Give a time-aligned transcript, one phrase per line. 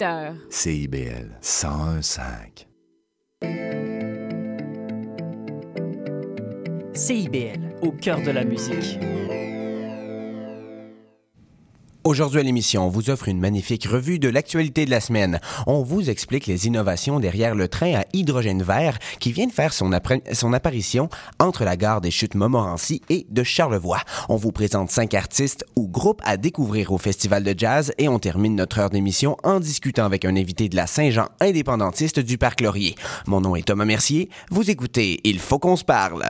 [0.00, 0.34] 18 heures.
[0.48, 2.66] CIBL 101.5.
[6.94, 8.98] CIBL, au cœur de la musique.
[12.02, 15.38] Aujourd'hui à l'émission, on vous offre une magnifique revue de l'actualité de la semaine.
[15.66, 19.74] On vous explique les innovations derrière le train à hydrogène vert qui vient de faire
[19.74, 19.90] son,
[20.32, 24.00] son apparition entre la gare des Chutes Montmorency et de Charlevoix.
[24.30, 28.18] On vous présente cinq artistes ou groupes à découvrir au Festival de jazz et on
[28.18, 32.62] termine notre heure d'émission en discutant avec un invité de la Saint-Jean indépendantiste du Parc
[32.62, 32.94] Laurier.
[33.26, 34.30] Mon nom est Thomas Mercier.
[34.50, 36.24] Vous écoutez Il faut qu'on se parle.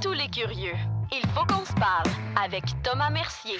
[0.00, 0.76] Tous les curieux.
[1.12, 2.08] Il faut qu'on se parle
[2.42, 3.58] avec Thomas Mercier.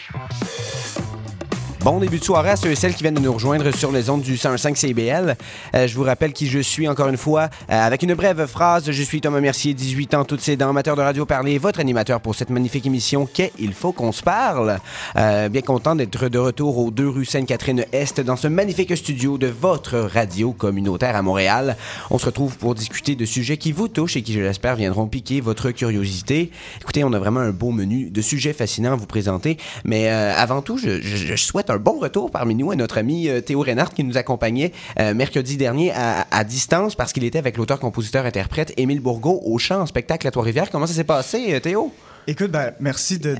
[1.84, 4.08] Bon début de soirée à ceux et celles qui viennent de nous rejoindre sur les
[4.08, 5.36] ondes du 105 CBL.
[5.74, 7.50] Euh, je vous rappelle qui je suis encore une fois.
[7.70, 10.96] Euh, avec une brève phrase, je suis Thomas Mercier, 18 ans, toutes ces dents, amateur
[10.96, 14.78] de radio parler, votre animateur pour cette magnifique émission qu'est Il faut qu'on se parle.
[15.16, 19.48] Euh, bien content d'être de retour aux deux rues Sainte-Catherine-Est dans ce magnifique studio de
[19.48, 21.76] votre radio communautaire à Montréal.
[22.10, 25.06] On se retrouve pour discuter de sujets qui vous touchent et qui, je l'espère, viendront
[25.06, 26.50] piquer votre curiosité.
[26.80, 29.58] Écoutez, on a vraiment un beau menu de sujets fascinants à vous présenter.
[29.84, 33.41] Mais avant tout, je, je, je souhaite bon retour parmi nous à notre ami euh,
[33.41, 38.72] Théo Reynard qui nous accompagnait euh, mercredi dernier à, distance parce qu'il était avec l'auteur-compositeur-interprète
[38.77, 40.70] Émile Bourgault au chant en spectacle à Trois-Rivières.
[40.70, 41.92] Comment ça s'est passé, euh, Théo?
[42.27, 43.39] Écoute, ben, merci de, de,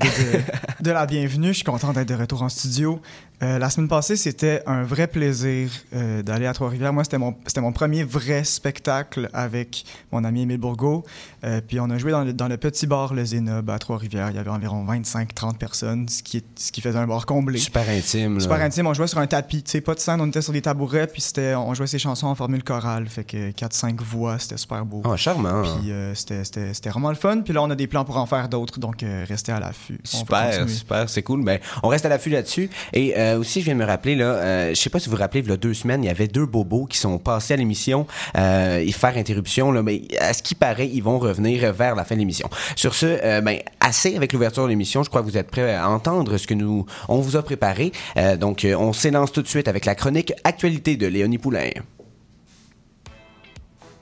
[0.81, 1.47] de, la bienvenue.
[1.49, 2.99] Je suis content d'être de retour en studio.
[3.43, 6.93] Euh, la semaine passée, c'était un vrai plaisir euh, d'aller à Trois-Rivières.
[6.93, 11.03] Moi, c'était mon, mon premier vrai spectacle avec mon ami Émile Bourgault.
[11.43, 14.29] Euh, puis on a joué dans le, dans le petit bar Le Zénob à Trois-Rivières.
[14.29, 17.59] Il y avait environ 25-30 personnes, ce qui, ce qui faisait un bar comblé.
[17.59, 18.35] Super intime.
[18.35, 18.39] Là.
[18.39, 18.87] Super intime.
[18.87, 19.63] On jouait sur un tapis.
[19.63, 21.07] Tu sais, pas de scène, on était sur des tabourets.
[21.07, 21.23] Puis
[21.57, 23.07] on jouait ses chansons en formule chorale.
[23.07, 25.01] Fait que 4-5 voix, c'était super beau.
[25.03, 25.63] Oh, charmant.
[25.63, 27.41] Puis c'était, c'était, vraiment le fun.
[27.41, 28.79] Puis là, on a des plans pour en faire d'autres.
[28.79, 29.99] Donc, restez à l'affût.
[30.03, 31.09] Super, super.
[31.09, 31.43] C'est cool.
[31.43, 32.69] Ben, on reste à l'affût là-dessus.
[32.93, 35.15] Et euh, aussi, je viens de me rappeler, là, euh, je sais pas si vous
[35.15, 37.53] vous rappelez, il y a deux semaines, il y avait deux bobos qui sont passés
[37.53, 39.71] à l'émission euh, et faire interruption.
[39.71, 42.49] Là, mais à ce qui paraît, ils vont revenir vers la fin de l'émission.
[42.75, 45.03] Sur ce, euh, ben, assez avec l'ouverture de l'émission.
[45.03, 47.91] Je crois que vous êtes prêts à entendre ce que nous on vous a préparé.
[48.39, 51.69] Donc, on s'élance tout de suite avec la chronique Actualité de Léonie Poulain.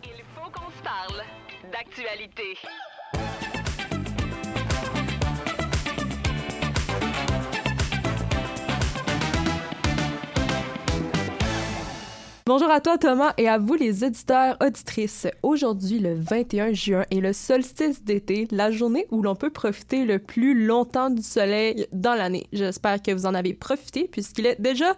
[0.03, 1.23] Il faut qu'on se parle
[1.72, 2.57] d'actualité.
[12.46, 15.28] Bonjour à toi Thomas et à vous les auditeurs auditrices.
[15.44, 20.20] Aujourd'hui le 21 juin est le solstice d'été, la journée où l'on peut profiter le
[20.20, 22.48] plus longtemps du soleil dans l'année.
[22.52, 24.94] J'espère que vous en avez profité puisqu'il est déjà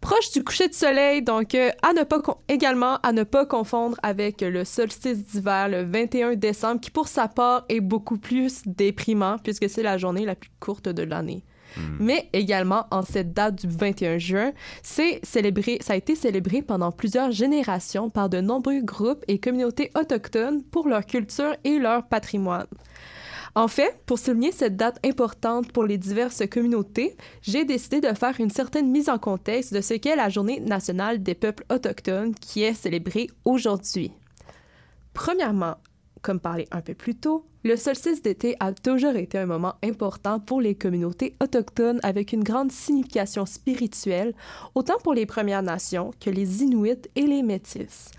[0.00, 2.02] proche du coucher de soleil, donc euh, à ne
[2.48, 7.28] également à ne pas confondre avec le solstice d'hiver le 21 décembre qui pour sa
[7.28, 11.44] part est beaucoup plus déprimant puisque c'est la journée la plus courte de l'année.
[11.76, 11.96] Hmm.
[12.00, 14.52] Mais également, en cette date du 21 juin,
[14.82, 19.90] c'est célébré, ça a été célébré pendant plusieurs générations par de nombreux groupes et communautés
[19.98, 22.66] autochtones pour leur culture et leur patrimoine.
[23.56, 28.34] En fait, pour souligner cette date importante pour les diverses communautés, j'ai décidé de faire
[28.40, 32.64] une certaine mise en contexte de ce qu'est la Journée nationale des peuples autochtones qui
[32.64, 34.10] est célébrée aujourd'hui.
[35.12, 35.76] Premièrement,
[36.20, 40.38] comme parlé un peu plus tôt, le solstice d'été a toujours été un moment important
[40.38, 44.34] pour les communautés autochtones avec une grande signification spirituelle,
[44.74, 48.10] autant pour les Premières Nations que les Inuits et les Métis.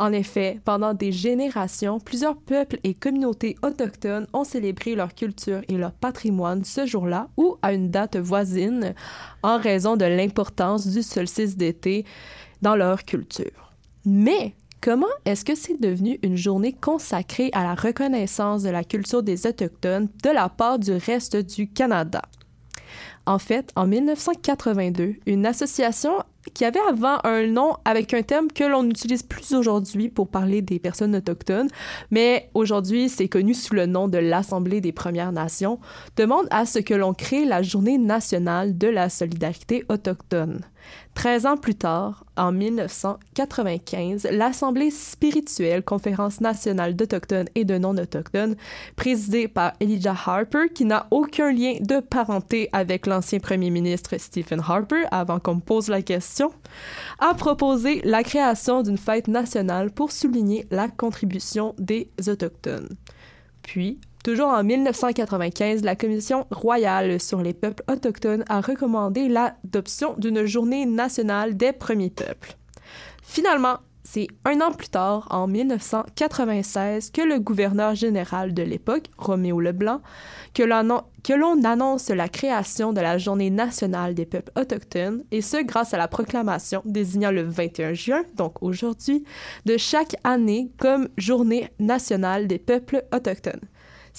[0.00, 5.76] En effet, pendant des générations, plusieurs peuples et communautés autochtones ont célébré leur culture et
[5.76, 8.94] leur patrimoine ce jour-là ou à une date voisine
[9.42, 12.04] en raison de l'importance du solstice d'été
[12.62, 13.72] dans leur culture.
[14.04, 19.24] Mais Comment est-ce que c'est devenu une journée consacrée à la reconnaissance de la culture
[19.24, 22.22] des Autochtones de la part du reste du Canada?
[23.26, 26.12] En fait, en 1982, une association
[26.54, 30.62] qui avait avant un nom avec un terme que l'on n'utilise plus aujourd'hui pour parler
[30.62, 31.68] des personnes autochtones,
[32.10, 35.80] mais aujourd'hui c'est connu sous le nom de l'Assemblée des Premières Nations,
[36.16, 40.60] demande à ce que l'on crée la Journée nationale de la solidarité autochtone.
[41.14, 48.56] 13 ans plus tard, en 1995, l'Assemblée spirituelle Conférence nationale d'Autochtones et de non-autochtones,
[48.94, 54.60] présidée par Elijah Harper, qui n'a aucun lien de parenté avec l'ancien premier ministre Stephen
[54.60, 56.52] Harper, avant qu'on me pose la question,
[57.18, 62.96] a proposé la création d'une fête nationale pour souligner la contribution des Autochtones.
[63.62, 70.44] Puis, Toujours en 1995, la Commission royale sur les peuples autochtones a recommandé l'adoption d'une
[70.44, 72.54] journée nationale des premiers peuples.
[73.22, 79.60] Finalement, c'est un an plus tard, en 1996, que le gouverneur général de l'époque, Roméo
[79.60, 80.02] Leblanc,
[80.52, 85.94] que l'on annonce la création de la Journée nationale des peuples autochtones, et ce grâce
[85.94, 89.24] à la proclamation désignant le 21 juin, donc aujourd'hui,
[89.64, 93.66] de chaque année comme Journée nationale des peuples autochtones.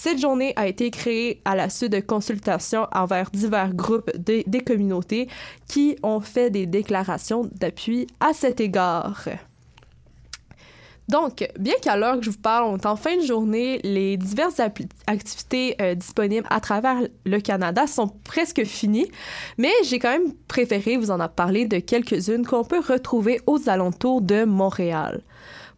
[0.01, 5.27] Cette journée a été créée à la suite de consultations envers divers groupes des communautés
[5.67, 9.27] qui ont fait des déclarations d'appui à cet égard.
[11.09, 14.15] Donc, bien qu'à l'heure que je vous parle, on est en fin de journée, les
[14.15, 14.61] diverses
[15.05, 19.11] activités euh, disponibles à travers le Canada sont presque finies,
[19.57, 24.21] mais j'ai quand même préféré vous en parler de quelques-unes qu'on peut retrouver aux alentours
[24.21, 25.23] de Montréal.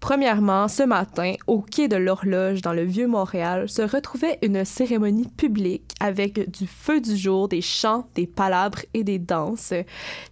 [0.02, 5.28] Premièrement, ce matin, au quai de l'horloge dans le vieux Montréal, se retrouvait une cérémonie
[5.28, 9.74] publique avec du feu du jour, des chants, des palabres et des danses.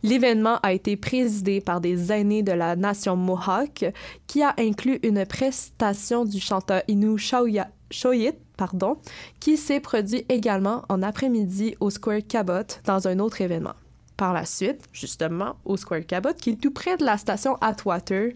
[0.02, 3.86] L'événement a été présidé par des aînés de la nation Mohawk,
[4.26, 8.98] qui a inclus une prestation du chanteur Inu Shoyit, pardon,
[9.40, 13.76] qui s'est produit également en après-midi au Square Cabot dans un autre événement
[14.20, 18.34] par la suite, justement, au Square Cabot, qui est tout près de la station Atwater.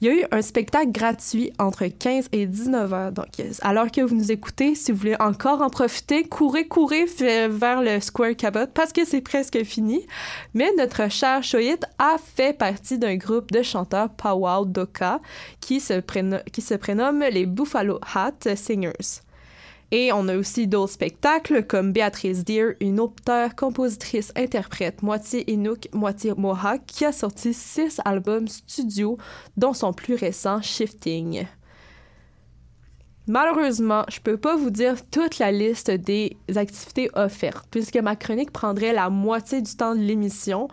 [0.00, 3.12] Il y a eu un spectacle gratuit entre 15 et 19 heures.
[3.12, 3.28] Donc,
[3.62, 7.04] alors que vous nous écoutez, si vous voulez encore en profiter, courez, courez
[7.48, 10.04] vers le Square Cabot parce que c'est presque fini.
[10.52, 15.20] Mais notre cher Shoyit a fait partie d'un groupe de chanteurs Powwow Doka
[15.60, 16.00] qui se,
[16.50, 19.22] qui se prénomme les Buffalo Hat Singers.
[19.92, 25.88] Et on a aussi d'autres spectacles comme Béatrice Deer, une auteure, compositrice, interprète, moitié Inuk,
[25.92, 29.18] moitié Mohawk, qui a sorti six albums studio,
[29.56, 31.46] dont son plus récent Shifting.
[33.30, 38.50] Malheureusement, je peux pas vous dire toute la liste des activités offertes, puisque ma chronique
[38.50, 40.66] prendrait la moitié du temps de l'émission.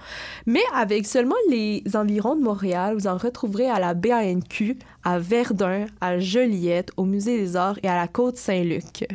[0.48, 5.86] Mais avec seulement les environs de Montréal, vous en retrouverez à la BANQ, à Verdun,
[6.02, 9.08] à Joliette, au Musée des Arts et à la Côte-Saint-Luc.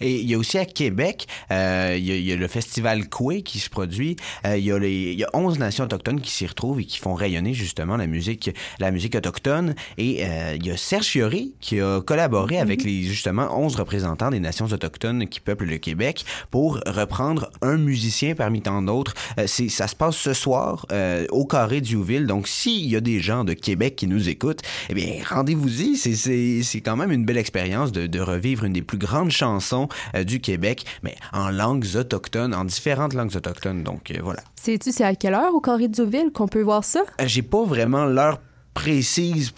[0.00, 3.58] Et il y a aussi à Québec, euh, il, y a, le festival Coué qui
[3.58, 4.16] se produit.
[4.46, 6.84] Euh, il, y a les, il y a 11 nations autochtones qui s'y retrouvent et
[6.84, 9.74] qui font rayonner justement la musique, la musique autochtone.
[9.98, 14.30] Et euh, il y a Serge Fiori qui a collaboré avec les justement 11 représentants
[14.30, 19.14] des nations autochtones qui peuplent le Québec pour reprendre un musicien parmi tant d'autres.
[19.46, 20.86] c'est, ça se passe ce soir
[21.30, 22.26] au Carré d'Youville.
[22.26, 25.96] Donc s'il y a des gens de Québec qui nous écoutent, eh bien rendez-vous-y.
[25.96, 29.30] C'est, c'est, c'est quand même une belle expérience de, de revivre une des plus grandes
[29.30, 29.89] chansons euh,
[30.24, 33.82] du Québec, mais en langues autochtones, en différentes langues autochtones.
[33.82, 34.40] Donc, euh, voilà.
[34.56, 37.00] Sais-tu c'est à quelle heure au Carré de Ville qu'on peut voir ça?
[37.20, 38.40] Euh, j'ai pas vraiment l'heure
[38.72, 39.50] précise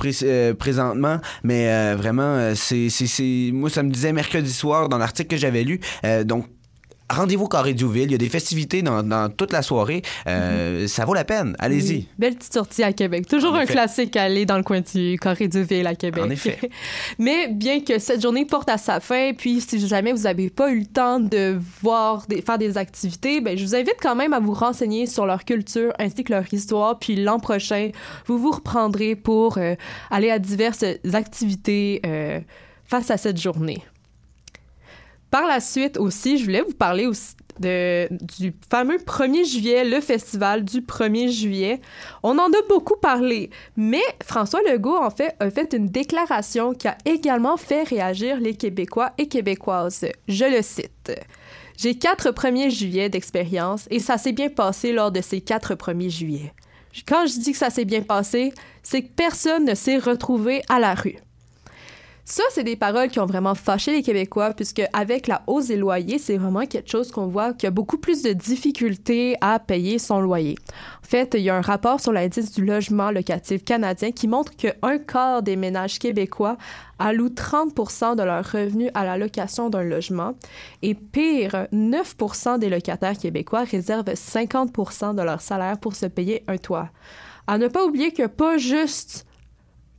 [0.58, 2.88] présentement, mais vraiment, c'est,
[3.52, 5.80] moi, ça me disait mercredi soir dans l'article que j'avais lu.
[6.24, 6.46] donc,
[7.12, 8.04] rendez-vous Carré Douville.
[8.04, 10.02] Il y a des festivités dans, toute la soirée.
[10.26, 11.54] Euh, ça vaut la peine.
[11.58, 12.06] Allez-y.
[12.18, 13.26] Belle petite sortie à Québec.
[13.26, 16.24] Toujours un classique à aller dans le coin du Carré Douville à Québec.
[16.24, 16.58] En effet.
[17.18, 20.70] Mais bien que cette journée porte à sa fin, puis si jamais vous n'avez pas
[20.70, 24.40] eu le temps de voir, faire des activités, ben, je vous invite quand même à
[24.40, 26.98] vous renseigner sur leur culture ainsi que leur histoire.
[26.98, 27.90] Puis l'an prochain,
[28.26, 29.74] vous vous reprendrez pour euh,
[30.10, 32.40] aller à diverses activités euh,
[32.84, 33.82] face à cette journée.
[35.32, 37.08] Par la suite aussi, je voulais vous parler
[37.58, 41.80] du fameux 1er juillet, le festival du 1er juillet.
[42.22, 46.86] On en a beaucoup parlé, mais François Legault, en fait, a fait une déclaration qui
[46.86, 50.04] a également fait réagir les Québécois et Québécoises.
[50.28, 51.12] Je le cite.
[51.78, 56.10] J'ai quatre premiers juillets d'expérience et ça s'est bien passé lors de ces quatre premiers
[56.10, 56.52] juillets.
[57.08, 60.78] Quand je dis que ça s'est bien passé, c'est que personne ne s'est retrouvé à
[60.78, 61.16] la rue.
[62.24, 65.76] Ça, c'est des paroles qui ont vraiment fâché les Québécois, puisque avec la hausse des
[65.76, 69.58] loyers, c'est vraiment quelque chose qu'on voit qu'il y a beaucoup plus de difficultés à
[69.58, 70.54] payer son loyer.
[71.02, 74.54] En fait, il y a un rapport sur l'indice du logement locatif canadien qui montre
[74.56, 76.56] qu'un quart des ménages québécois
[77.00, 80.34] allouent 30% de leurs revenus à la location d'un logement.
[80.82, 86.56] Et pire, 9% des locataires québécois réservent 50% de leur salaire pour se payer un
[86.56, 86.90] toit.
[87.48, 89.26] À ne pas oublier que pas juste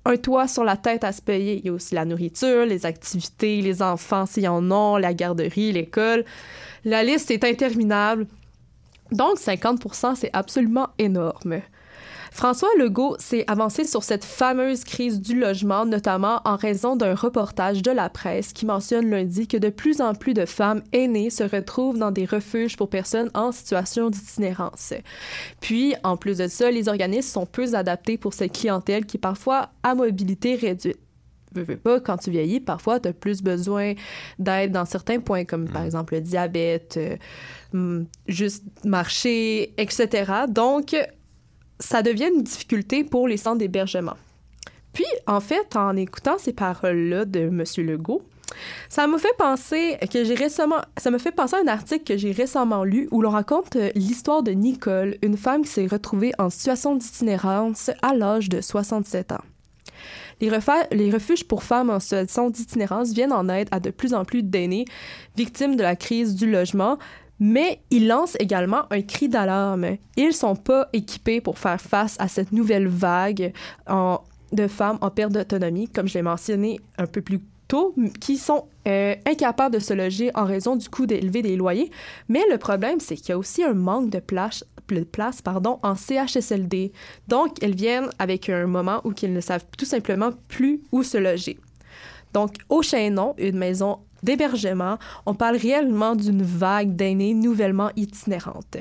[0.05, 1.57] un toit sur la tête à se payer.
[1.59, 5.13] Il y a aussi la nourriture, les activités, les enfants s'il y en a, la
[5.13, 6.25] garderie, l'école.
[6.85, 8.27] La liste est interminable.
[9.11, 11.61] Donc 50% c'est absolument énorme.
[12.33, 17.83] François Legault s'est avancé sur cette fameuse crise du logement, notamment en raison d'un reportage
[17.83, 21.43] de la presse qui mentionne lundi que de plus en plus de femmes aînées se
[21.43, 24.95] retrouvent dans des refuges pour personnes en situation d'itinérance.
[25.61, 29.19] Puis, en plus de ça, les organismes sont peu adaptés pour cette clientèle qui est
[29.19, 30.97] parfois à mobilité réduite.
[31.53, 33.93] veux, veux pas, quand tu vieillis, parfois, tu as plus besoin
[34.39, 37.15] d'aide dans certains points, comme par exemple le diabète, euh,
[37.75, 40.31] hum, juste marcher, etc.
[40.49, 40.95] Donc,
[41.79, 44.15] ça devient une difficulté pour les centres d'hébergement.
[44.93, 47.63] Puis, en fait, en écoutant ces paroles-là de M.
[47.77, 48.21] Legault,
[48.89, 53.91] ça m'a fait penser à un article que j'ai récemment lu où l'on raconte euh,
[53.95, 59.31] l'histoire de Nicole, une femme qui s'est retrouvée en situation d'itinérance à l'âge de 67
[59.31, 59.41] ans.
[60.41, 60.49] Les,
[60.91, 64.43] les refuges pour femmes en situation d'itinérance viennent en aide à de plus en plus
[64.43, 64.85] d'aînés
[65.37, 66.97] victimes de la crise du logement,
[67.39, 69.97] mais ils lancent également un cri d'alarme.
[70.15, 73.53] Ils sont pas équipés pour faire face à cette nouvelle vague
[74.53, 78.65] de femmes en perte d'autonomie, comme je l'ai mentionné un peu plus tôt, qui sont
[78.87, 81.91] euh, incapables de se loger en raison du coût élevé des loyers.
[82.29, 85.05] Mais le problème, c'est qu'il y a aussi un manque de place, de
[85.43, 86.91] pardon, en CHSLD.
[87.27, 91.17] Donc, elles viennent avec un moment où ils ne savent tout simplement plus où se
[91.17, 91.57] loger.
[92.33, 98.77] Donc, au Chaînon, une maison d'hébergement, on parle réellement d'une vague d'aînés nouvellement itinérantes.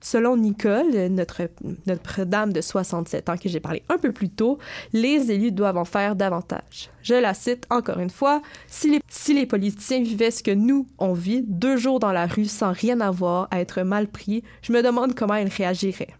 [0.00, 1.42] Selon Nicole, notre,
[1.86, 4.58] notre dame de 67 ans que j'ai parlé un peu plus tôt,
[4.92, 6.90] les élus doivent en faire davantage.
[7.02, 10.86] Je la cite encore une fois, si les, si les politiciens vivaient ce que nous,
[10.98, 14.72] on vit, deux jours dans la rue sans rien avoir, à être mal pris, je
[14.72, 16.14] me demande comment ils réagiraient.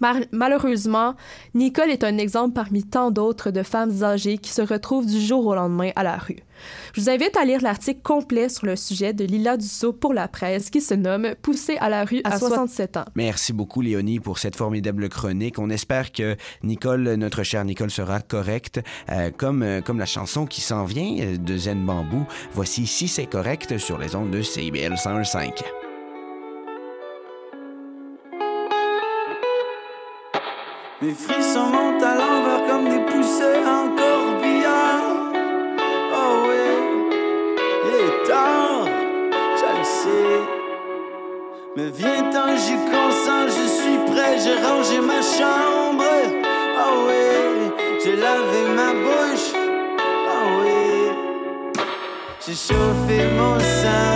[0.00, 1.14] Mar- malheureusement,
[1.54, 5.46] Nicole est un exemple parmi tant d'autres de femmes âgées qui se retrouvent du jour
[5.46, 6.38] au lendemain à la rue.
[6.92, 10.26] Je vous invite à lire l'article complet sur le sujet de Lila Dussault pour la
[10.26, 13.04] presse qui se nomme Poussée à la rue à 67 ans.
[13.14, 15.58] Merci beaucoup, Léonie, pour cette formidable chronique.
[15.58, 20.46] On espère que Nicole, notre chère Nicole, sera correcte, euh, comme, euh, comme la chanson
[20.46, 22.26] qui s'en vient euh, de Zen Bambou.
[22.52, 25.85] Voici Si c'est correct sur les ondes de CIBL 101.5.
[31.02, 35.30] Mes frissons montent à l'envers comme des poussées en corbillard.
[36.10, 36.68] Oh oui,
[37.84, 38.86] il est tard,
[39.60, 40.40] je le sais.
[41.76, 46.04] Mais viens-t'en, j'y consens, je suis prêt, j'ai rangé ma chambre.
[46.78, 47.70] Oh oui,
[48.02, 49.52] j'ai lavé ma bouche.
[49.54, 51.78] Oh oui,
[52.40, 54.15] j'ai chauffé mon sein.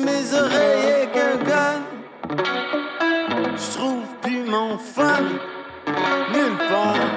[0.00, 1.80] Mes oreilles avec un gun.
[3.56, 5.22] Je trouve plus mon fun
[6.32, 7.08] nulle part.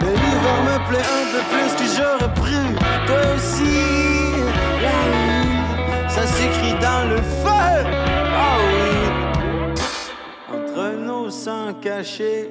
[0.00, 2.68] Mais l'hiver me plaît un peu plus que j'aurais pris.
[3.06, 3.80] Toi aussi,
[6.08, 7.74] ça s'écrit dans le feu.
[8.36, 8.94] Ah oui.
[10.52, 12.50] Entre nos sangs cachés,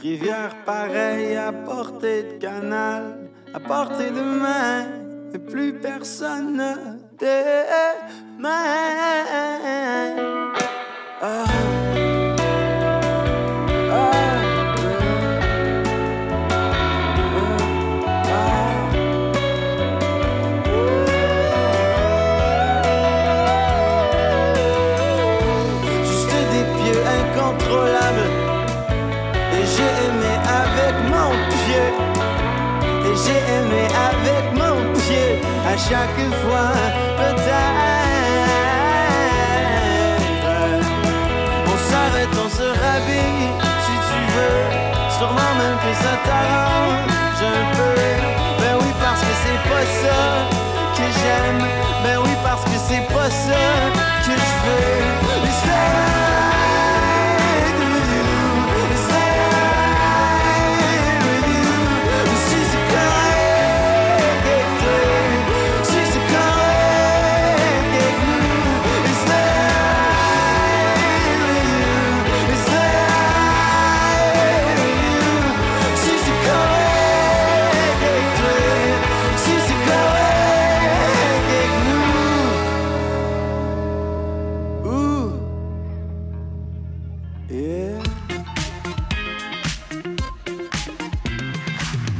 [0.00, 3.18] rivière pareille à portée de canal,
[3.54, 4.86] à portée de main,
[5.34, 6.62] et plus personne
[7.22, 7.30] Juste
[26.50, 28.30] des pieds incontrôlables.
[29.52, 31.88] Et j'ai aimé avec mon pied.
[33.06, 35.30] Et j'ai aimé avec mon pied.
[35.64, 37.01] À chaque fois,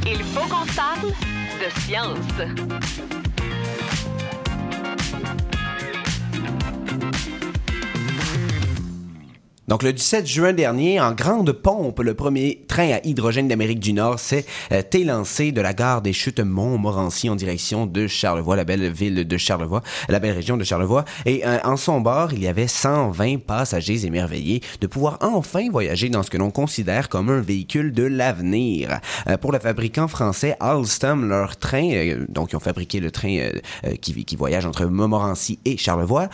[0.05, 1.11] Il faut qu'on parle
[1.59, 2.17] de science.
[9.67, 13.93] Donc, le 17 juin dernier, en grande pompe, le premier train à hydrogène d'Amérique du
[13.93, 18.65] Nord s'est euh, élancé de la gare des Chutes Montmorency en direction de Charlevoix, la
[18.65, 21.05] belle ville de Charlevoix, la belle région de Charlevoix.
[21.25, 26.09] Et euh, en son bord, il y avait 120 passagers émerveillés de pouvoir enfin voyager
[26.09, 28.99] dans ce que l'on considère comme un véhicule de l'avenir.
[29.27, 33.37] Euh, pour le fabricant français Alstom, leur train, euh, donc ils ont fabriqué le train
[33.37, 36.29] euh, qui, qui voyage entre Montmorency et Charlevoix,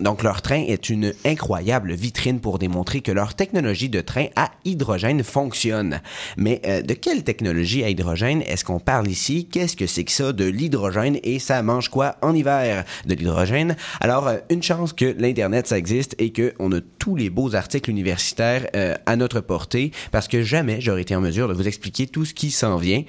[0.00, 4.50] donc leur train est une incroyable vitrine pour démontrer que leur technologie de train à
[4.64, 6.00] hydrogène fonctionne.
[6.36, 9.48] Mais euh, de quelle technologie à hydrogène est-ce qu'on parle ici?
[9.50, 11.18] Qu'est-ce que c'est que ça de l'hydrogène?
[11.22, 12.84] Et ça mange quoi en hiver?
[13.06, 13.76] De l'hydrogène?
[14.00, 17.90] Alors, euh, une chance que l'Internet, ça existe et qu'on a tous les beaux articles
[17.90, 22.06] universitaires euh, à notre portée parce que jamais j'aurais été en mesure de vous expliquer
[22.06, 23.02] tout ce qui s'en vient.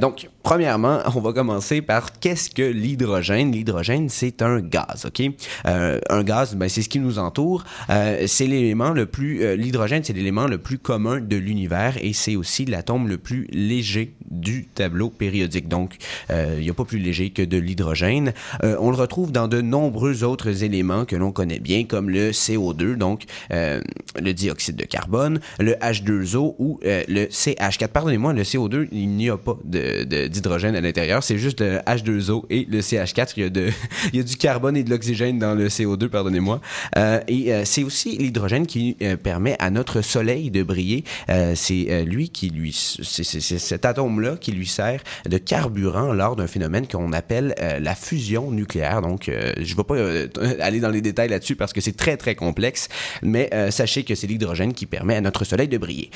[0.00, 3.52] Donc, premièrement, on va commencer par qu'est-ce que l'hydrogène?
[3.52, 5.22] L'hydrogène, c'est un gaz, OK?
[5.64, 7.64] Un gaz, ben, c'est ce qui nous entoure.
[7.88, 9.42] C'est l'élément le plus...
[9.42, 13.46] euh, l'hydrogène, c'est l'élément le plus commun de l'univers et c'est aussi l'atome le plus
[13.52, 15.68] léger du tableau périodique.
[15.68, 15.96] Donc,
[16.30, 18.32] euh, il n'y a pas plus léger que de l'hydrogène.
[18.62, 22.30] Euh, on le retrouve dans de nombreux autres éléments que l'on connaît bien, comme le
[22.30, 23.80] CO2, donc euh,
[24.20, 27.88] le dioxyde de carbone, le H2O ou euh, le CH4.
[27.88, 32.66] Pardonnez-moi, le CO2, il n'y a pas d'hydrogène à l'intérieur, c'est juste le H2O et
[32.70, 33.32] le CH4.
[33.36, 33.70] Il y a, de,
[34.12, 36.60] il y a du carbone et de l'oxygène dans le CO2, pardonnez-moi.
[36.96, 41.04] Euh, et euh, c'est aussi l'hydrogène qui euh, permet à notre Soleil de briller.
[41.30, 46.36] Euh, c'est euh, lui qui lui, c'est cet atome-là qui lui sert de carburant lors
[46.36, 49.02] d'un phénomène qu'on appelle la fusion nucléaire.
[49.02, 52.34] Donc, je ne vais pas aller dans les détails là-dessus parce que c'est très très
[52.34, 52.88] complexe,
[53.22, 56.10] mais sachez que c'est l'hydrogène qui permet à notre Soleil de briller.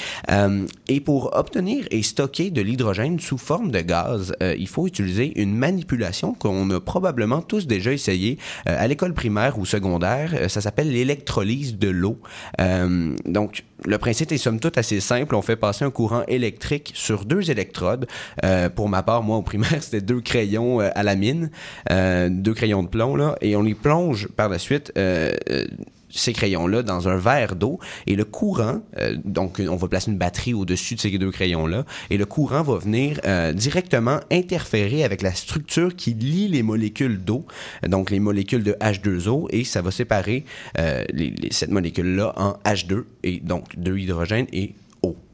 [0.88, 5.54] Et pour obtenir et stocker de l'hydrogène sous forme de gaz, il faut utiliser une
[5.54, 10.50] manipulation qu'on a probablement tous déjà essayé à l'école primaire ou secondaire.
[10.50, 12.18] Ça s'appelle l'électrolyse de l'eau.
[12.60, 15.34] Euh, donc, le principe est somme toute assez simple.
[15.34, 18.06] On fait passer un courant électrique sur deux électrodes.
[18.44, 21.50] Euh, pour ma part, moi, au primaire, c'était deux crayons euh, à la mine,
[21.90, 24.92] euh, deux crayons de plomb, là, et on les plonge par la suite.
[26.12, 30.18] Ces crayons-là dans un verre d'eau et le courant, euh, donc on va placer une
[30.18, 35.22] batterie au-dessus de ces deux crayons-là et le courant va venir euh, directement interférer avec
[35.22, 37.46] la structure qui lie les molécules d'eau,
[37.88, 40.44] donc les molécules de H2O et ça va séparer
[40.78, 44.74] euh, les- les- cette molécule-là en H2 et donc deux hydrogènes et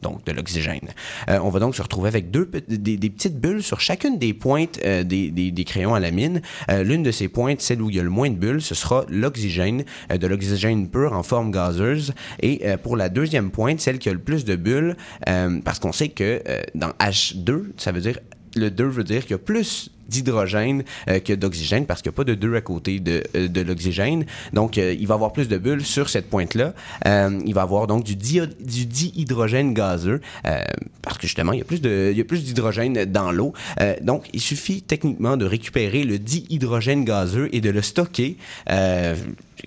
[0.00, 0.88] Donc de l'oxygène.
[1.28, 4.32] Euh, on va donc se retrouver avec deux, des, des petites bulles sur chacune des
[4.32, 6.40] pointes euh, des, des- des crayons à la mine.
[6.70, 8.74] Euh, L'une de ces pointes, celle où il y a le moins de bulles, ce
[8.76, 12.14] sera l'oxygène, euh, de l'oxygène pur en forme gazeuse.
[12.40, 14.96] Et euh, pour la deuxième pointe, celle qui a le plus de bulles,
[15.28, 16.40] euh, parce qu'on sait que
[16.74, 18.18] dans H2, ça veut dire
[18.58, 22.14] le 2 veut dire qu'il y a plus d'hydrogène euh, que d'oxygène parce qu'il n'y
[22.14, 24.24] a pas de 2 à côté de, euh, l'oxygène.
[24.52, 26.74] Donc, euh, il va avoir plus de bulles sur cette pointe-là.
[27.44, 30.20] Il va avoir donc du, dihydrogène gazeux
[31.02, 33.52] parce que justement, il y a plus d'hydrogène dans l'eau.
[34.02, 38.36] Donc, il suffit techniquement de récupérer le dihydrogène gazeux et de le stocker.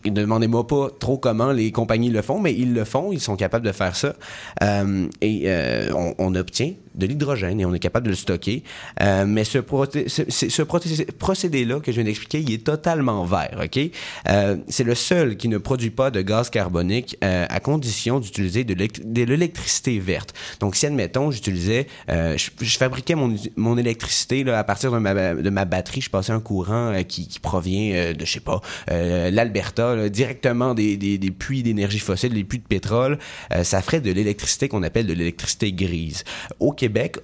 [0.05, 3.65] Demandez-moi pas trop comment les compagnies le font, mais ils le font, ils sont capables
[3.65, 4.15] de faire ça.
[5.21, 5.47] Et
[5.93, 8.63] on obtient de l'hydrogène et on est capable de le stocker.
[9.01, 9.59] Euh, mais ce,
[10.07, 10.61] ce, ce-
[11.11, 13.79] procédé-là que je viens d'expliquer, il est totalement vert, OK?
[14.29, 18.63] Euh, c'est le seul qui ne produit pas de gaz carbonique euh, à condition d'utiliser
[18.63, 20.33] de l'élect- de l'électricité verte.
[20.59, 24.97] Donc, si, admettons, j'utilisais, euh, je, je fabriquais mon, mon électricité là, à partir de
[24.97, 28.31] ma, de ma batterie, je passais un courant euh, qui, qui provient euh, de, je
[28.31, 33.17] sais pas, l'Alberta, directement des, des, des puits d'énergie fossile, des puits de pétrole,
[33.63, 36.23] ça ferait de l'électricité qu'on appelle de l'électricité grise.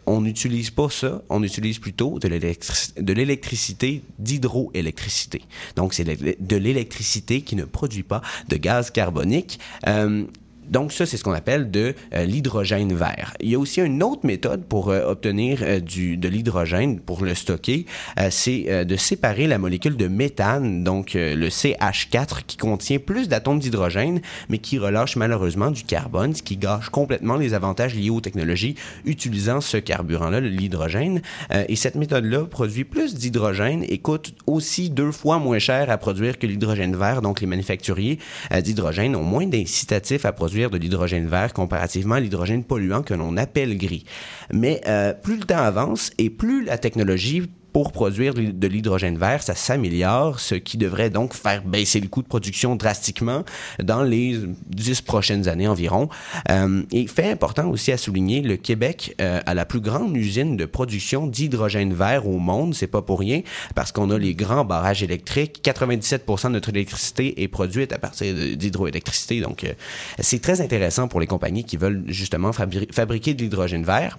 [0.05, 5.41] On n'utilise pas ça, on utilise plutôt de l'électric- de l'électricité d'hydroélectricité.
[5.75, 9.59] Donc, c'est de de l'électricité qui ne produit pas de gaz carbonique.
[9.87, 10.25] Euh,
[10.69, 13.33] donc ça, c'est ce qu'on appelle de euh, l'hydrogène vert.
[13.39, 17.23] Il y a aussi une autre méthode pour euh, obtenir euh, du, de l'hydrogène, pour
[17.23, 17.85] le stocker,
[18.29, 24.21] c'est de séparer la molécule de méthane, donc le CH4, qui contient plus d'atomes d'hydrogène,
[24.49, 28.75] mais qui relâche malheureusement du carbone, ce qui gâche complètement les avantages liés aux technologies
[29.05, 31.21] utilisant ce carburant-là, l'hydrogène.
[31.67, 36.39] Et cette méthode-là produit plus d'hydrogène et coûte aussi deux fois moins cher à produire
[36.39, 37.21] que l'hydrogène vert.
[37.21, 38.19] Donc les manufacturiers
[38.61, 43.37] d'hydrogène ont moins d'incitatifs à produire de l'hydrogène vert comparativement à l'hydrogène polluant que l'on
[43.37, 44.05] appelle gris.
[44.51, 47.43] Mais euh, plus le temps avance et plus la technologie
[47.77, 52.23] pour produire de l'hydrogène vert, ça s'améliore, ce qui devrait donc faire baisser le coût
[52.23, 53.43] de production drastiquement
[53.77, 56.09] dans les dix prochaines années environ.
[56.49, 60.57] Euh, et fait important aussi à souligner, le Québec euh, a la plus grande usine
[60.57, 62.73] de production d'hydrogène vert au monde.
[62.73, 63.43] C'est pas pour rien
[63.75, 65.61] parce qu'on a les grands barrages électriques.
[65.63, 69.39] 97% de notre électricité est produite à partir d'hydroélectricité.
[69.39, 69.73] Donc, euh,
[70.17, 74.17] c'est très intéressant pour les compagnies qui veulent justement fabriquer de l'hydrogène vert.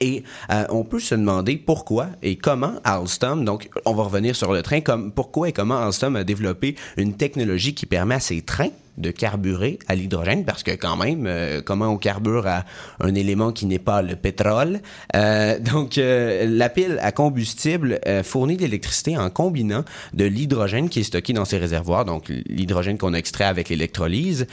[0.00, 4.52] Et euh, on peut se demander pourquoi et comment Alstom, donc on va revenir sur
[4.52, 8.42] le train, comme, pourquoi et comment Alstom a développé une technologie qui permet à ces
[8.42, 12.64] trains de carburer à l'hydrogène parce que quand même, euh, comment on carbure à
[13.00, 14.80] un élément qui n'est pas le pétrole?
[15.14, 21.00] Euh, donc, euh, la pile à combustible fournit de l'électricité en combinant de l'hydrogène qui
[21.00, 24.46] est stocké dans ses réservoirs, donc l'hydrogène qu'on extrait avec l'électrolyse.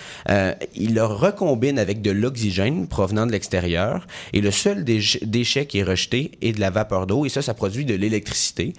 [0.76, 5.84] il le recombine avec de l'oxygène provenant de l'extérieur et le seul déchet qui est
[5.84, 8.74] rejeté est de la vapeur d'eau et ça, ça produit de l'électricité.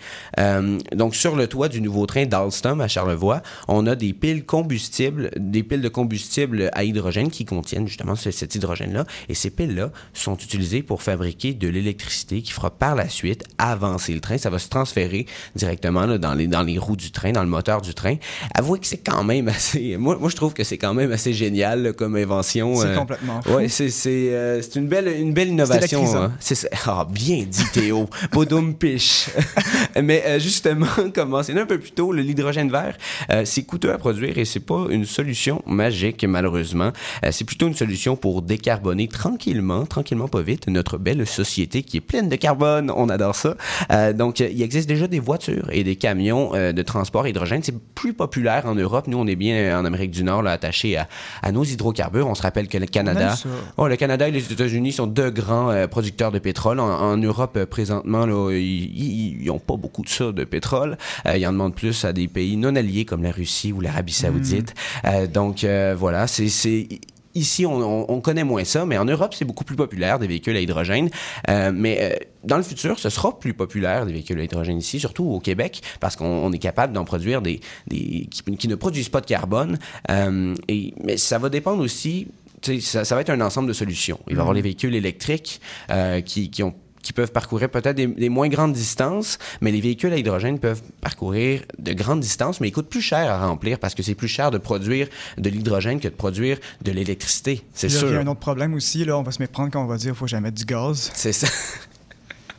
[0.92, 5.30] donc, sur le toit du nouveau train d'Alstom à Charlevoix, on a des piles combustibles
[5.54, 9.06] des piles de combustible à hydrogène qui contiennent justement cet hydrogène-là.
[9.28, 14.12] Et ces piles-là sont utilisées pour fabriquer de l'électricité qui fera par la suite avancer
[14.12, 14.36] le train.
[14.36, 17.80] Ça va se transférer directement dans, les, dans les roues du train, dans le moteur
[17.80, 18.16] du train.
[18.54, 19.96] Avouez que c'est quand même assez...
[19.96, 22.74] Moi, moi, je trouve que c'est quand même assez génial comme invention.
[22.74, 26.04] C'est euh, complètement Ouais, c'est euh, c'est une belle, une belle innovation.
[26.16, 26.32] Hein.
[26.40, 28.08] C'est ah, bien dit Théo.
[28.32, 29.30] Bodoum piche.
[30.02, 32.96] Mais euh, justement, comme mentionné un peu plus tôt, l'hydrogène vert,
[33.44, 36.92] c'est coûteux à produire et c'est pas une solution magique, malheureusement.
[37.24, 41.98] Euh, c'est plutôt une solution pour décarboner tranquillement, tranquillement pas vite, notre belle société qui
[41.98, 42.90] est pleine de carbone.
[42.94, 43.56] On adore ça.
[43.90, 47.62] Euh, donc, il existe déjà des voitures et des camions euh, de transport hydrogène.
[47.62, 49.06] C'est plus populaire en Europe.
[49.06, 51.08] Nous, on est bien en Amérique du Nord, là, attachés à,
[51.42, 52.28] à, nos hydrocarbures.
[52.28, 53.34] On se rappelle que le Canada,
[53.76, 56.80] oh, le Canada et les États-Unis sont deux grands producteurs de pétrole.
[56.80, 60.96] En, Europe, présentement, ils n'ont pas beaucoup de ça de pétrole.
[61.34, 64.74] ils en demandent plus à des pays non alliés comme la Russie ou l'Arabie Saoudite.
[65.04, 65.26] Hmm.
[65.34, 66.46] Donc euh, voilà, c'est
[67.34, 70.60] ici, on, connaît moins ça, mais en Europe, c'est beaucoup plus populaire des véhicules à
[70.60, 71.10] hydrogène.
[71.50, 75.00] Euh, mais euh, dans le futur, ce sera plus populaire des véhicules à hydrogène ici,
[75.00, 79.20] surtout au Québec, parce qu'on est capable d'en produire des, des qui, ne produisent pas
[79.20, 79.78] de carbone.
[80.68, 82.28] et, mais ça va dépendre aussi.
[82.80, 84.18] Ça, ça va être un ensemble de solutions.
[84.28, 84.56] Il va y avoir mm.
[84.56, 85.60] les véhicules électriques
[86.24, 90.16] qui, qui ont qui peuvent parcourir peut-être des, moins grandes distances, mais les véhicules à
[90.16, 94.02] hydrogène peuvent parcourir de grandes distances, mais ils coûtent plus cher à remplir parce que
[94.02, 97.62] c'est plus cher de produire de l'hydrogène que de produire de l'électricité.
[97.72, 98.08] C'est sûr.
[98.08, 99.96] Il y a un autre problème aussi, là, on va se méprendre quand on va
[99.96, 101.10] dire qu'il faut jamais du gaz.
[101.14, 101.46] C'est ça.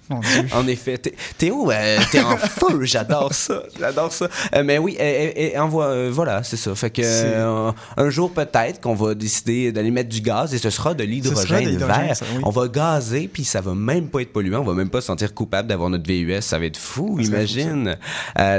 [0.53, 0.97] En effet.
[1.37, 2.83] Théo, euh, t'es en feu.
[2.83, 3.63] J'adore ça.
[3.79, 4.27] J'adore ça.
[4.55, 6.73] Euh, mais oui, et, envoie, euh, voilà, c'est ça.
[6.75, 10.93] Fait que un jour, peut-être qu'on va décider d'aller mettre du gaz et ce sera
[10.93, 12.15] de l'hydrogène vert.
[12.43, 14.61] On va gazer, puis ça va même pas être polluant.
[14.61, 16.41] On va même pas se sentir coupable d'avoir notre VUS.
[16.41, 17.97] Ça va être fou, imagine.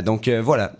[0.05, 0.73] donc, voilà.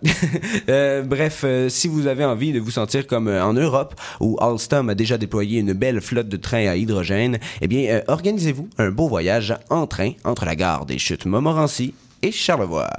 [1.05, 5.17] bref, si vous avez envie de vous sentir comme en Europe, où Alstom a déjà
[5.17, 9.87] déployé une belle flotte de trains à hydrogène, eh bien, organisez-vous un beau voyage en
[9.87, 12.89] train entre la gare des Chutes Montmorency et Charlevoix.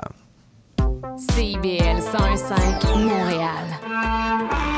[1.35, 4.78] CIBL 105 Montréal.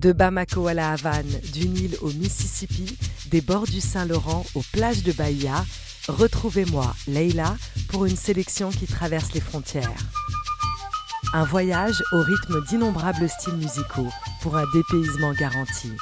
[0.00, 5.02] De Bamako à la Havane, du Nil au Mississippi, des bords du Saint-Laurent aux plages
[5.02, 5.62] de Bahia,
[6.08, 7.54] retrouvez-moi, Leila,
[7.88, 9.92] pour une sélection qui traverse les frontières.
[11.34, 14.08] Un voyage au rythme d'innombrables styles musicaux
[14.40, 15.92] pour un dépaysement garanti.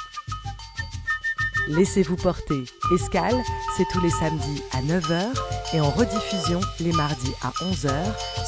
[1.67, 2.63] Laissez-vous porter.
[2.95, 3.35] Escale,
[3.75, 5.25] c'est tous les samedis à 9h
[5.73, 7.91] et en rediffusion les mardis à 11h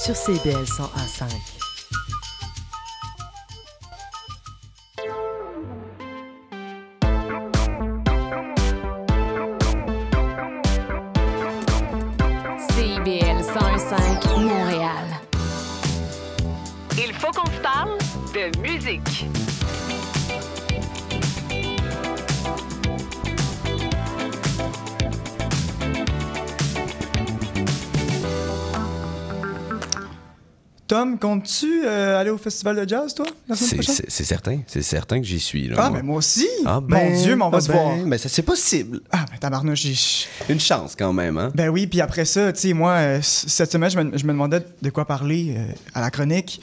[0.01, 1.60] sur CBL 101.5.
[14.41, 15.05] Montréal.
[16.97, 17.97] Il faut qu'on se parle
[18.33, 19.25] de musique.
[30.91, 34.05] Tom, comptes-tu euh, aller au festival de jazz, toi, la semaine C'est- prochaine?
[34.09, 35.69] C'est certain, c'est certain que j'y suis.
[35.69, 35.97] Là, Ah, moi.
[35.99, 36.49] mais moi aussi!
[36.65, 37.95] Ah, Mon ben, Dieu, mais on va ah se ben, voir.
[38.05, 38.99] Mais ça, c'est possible.
[39.09, 39.95] Ah, ben tabarnouche, j'ai...
[40.51, 41.49] Une chance quand même, hein?
[41.55, 44.33] Ben oui, puis après ça, tu sais, moi, euh, cette semaine, je me, je me
[44.33, 46.59] demandais de quoi parler euh, à la chronique,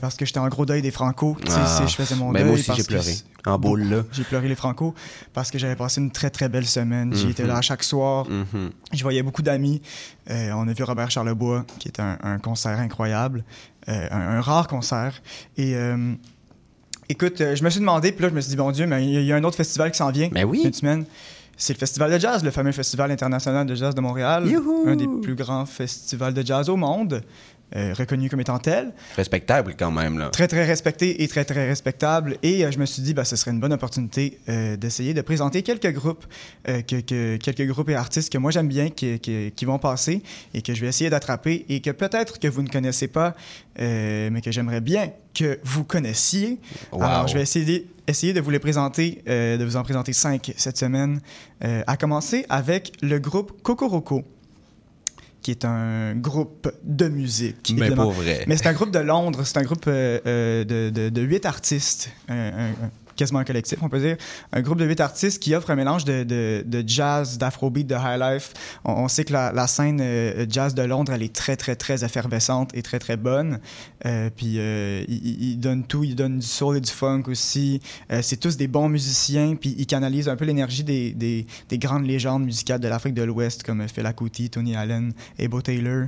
[0.00, 1.36] parce que j'étais en gros deuil des Franco.
[1.44, 1.84] Tu sais, Ah.
[1.86, 2.44] je faisais mon Ben, deuil.
[2.48, 3.12] moi aussi, parce j'ai pleuré.
[3.46, 4.02] En boule, là.
[4.12, 4.94] J'ai pleuré les Franco
[5.32, 7.14] parce que j'avais passé une très, très belle semaine.
[7.14, 7.48] J'y étais Mhm.
[7.50, 8.26] là chaque soir.
[8.28, 8.70] Mhm.
[8.92, 9.80] Je voyais beaucoup d'amis.
[10.30, 13.44] Euh, on a vu Robert Charlebois, qui est un, un concert incroyable,
[13.88, 15.22] euh, un, un rare concert.
[15.56, 16.12] Et euh,
[17.08, 19.10] écoute, je me suis demandé, puis là, je me suis dit, bon Dieu, mais il
[19.12, 20.28] y a- il y, a un autre festival qui s'en vient.
[20.30, 20.62] Ben oui.
[20.64, 21.04] Une semaine.
[21.60, 24.46] C'est le Festival de jazz, le fameux Festival international de jazz de Montréal.
[24.46, 24.84] Youhou!
[24.86, 27.20] Un des plus grands festivals de jazz au monde,
[27.76, 28.92] euh, reconnu comme étant tel.
[29.16, 30.30] Respectable quand même, là.
[30.30, 32.36] Très, très respecté et très, très respectable.
[32.42, 35.20] Et euh, je me suis dit, bah, ce serait une bonne opportunité euh, d'essayer de
[35.20, 36.24] présenter quelques groupes,
[36.68, 39.78] euh, que, que- quelques groupes et artistes que moi j'aime bien, qui, qui- qui vont
[39.78, 40.22] passer
[40.54, 43.34] et que je vais essayer d'attraper et que peut-être que vous ne connaissez pas,
[43.78, 46.58] mais que j'aimerais bien que vous connaissiez.
[46.90, 47.02] Wow.
[47.02, 50.78] Alors, je vais essayer, essayer de vous les présenter, de vous en présenter cinq cette
[50.78, 51.20] semaine,
[51.60, 54.24] à commencer avec le groupe Cocoroco
[55.42, 57.72] qui est un groupe de musique.
[57.74, 58.04] Mais évidemment.
[58.04, 58.44] pour vrai.
[58.48, 61.46] Mais c'est un groupe de Londres, c'est un groupe euh, euh, de, de, de huit
[61.46, 64.16] artistes, un- un- un- quasiment collectif, on peut dire.
[64.52, 67.94] Un groupe de huit artistes qui offre un mélange de, de, de jazz, d'afrobeat, de
[67.94, 68.54] high life.
[68.84, 72.70] On, sait que la, scène euh, jazz de Londres, elle est très, très, très effervescente
[72.74, 73.58] et très, très bonne.
[74.06, 77.80] Euh, puis euh, ils, donnent tout, ils donnent du soul et du funk aussi.
[78.22, 82.06] C'est tous des bons musiciens, puis ils canalisent un peu l'énergie des, des, des grandes
[82.06, 86.06] légendes musicales de l'Afrique de l'Ouest, comme Fela Kuti, Tony Allen, Ebo Taylor.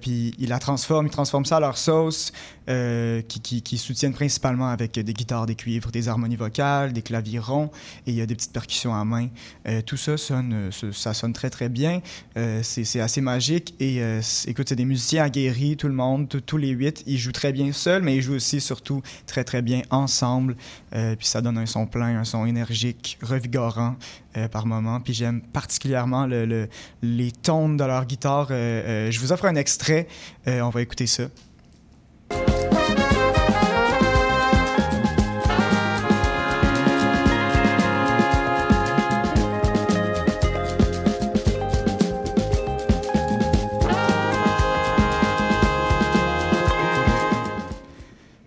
[0.00, 2.32] Puis ils la transforment, ils transforment ça à leur sauce,
[2.66, 6.45] qui, qui, qui soutiennent principalement avec des guitares, des cuivres, des harmonies vocales,
[6.92, 7.70] des claviers ronds,
[8.06, 9.28] et il y a des petites percussions à main.
[9.68, 12.00] Euh, tout ça sonne, euh, ça- sonne très très bien.
[12.36, 13.74] Euh, c'est assez magique.
[13.80, 14.00] Et
[14.46, 17.02] écoute, c'est des musiciens aguerris, tout le monde, tous- les huit.
[17.06, 20.56] Ils jouent très bien seuls, mais ils jouent aussi surtout très très bien ensemble.
[20.90, 23.96] Puis ça donne un son plein, un son énergique, revigorant
[24.52, 25.00] par moment.
[25.00, 26.68] Puis j'aime particulièrement le- le-
[27.02, 28.48] les tones de leur guitare.
[28.48, 30.06] Je vous offre un extrait.
[30.46, 31.24] On va écouter ça.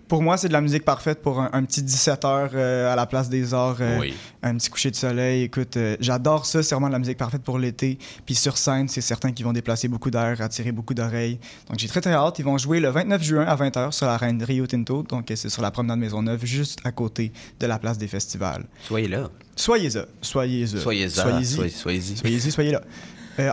[0.10, 2.96] Pour moi, c'est de la musique parfaite pour un, un petit 17 heures euh, à
[2.98, 4.14] la place des arts, euh, Oui.
[4.44, 5.44] un petit coucher de soleil.
[5.44, 6.62] Écoute, euh, j'adore ça.
[6.64, 7.98] C'est vraiment de la musique parfaite pour l'été.
[8.26, 11.40] Puis sur scène, c'est certain qu'ils vont déplacer beaucoup d'air, attirer beaucoup d'oreilles.
[11.70, 12.40] Donc j'ai très très hâte.
[12.40, 15.04] Ils vont jouer le 29 juin à 20h sur la reine Rio Tinto.
[15.04, 18.66] Donc euh, c'est sur la promenade Maisonneuve, juste à côté de la place des festivals.
[18.88, 19.30] Soyez là.
[19.56, 20.06] Soyez-là.
[20.22, 20.80] Soyez-y.
[20.80, 21.10] Soyez-y.
[21.12, 21.46] Soyez-y.
[21.56, 22.18] Soyez- Soyez-y.
[22.18, 22.82] Soyez-y, soyez là.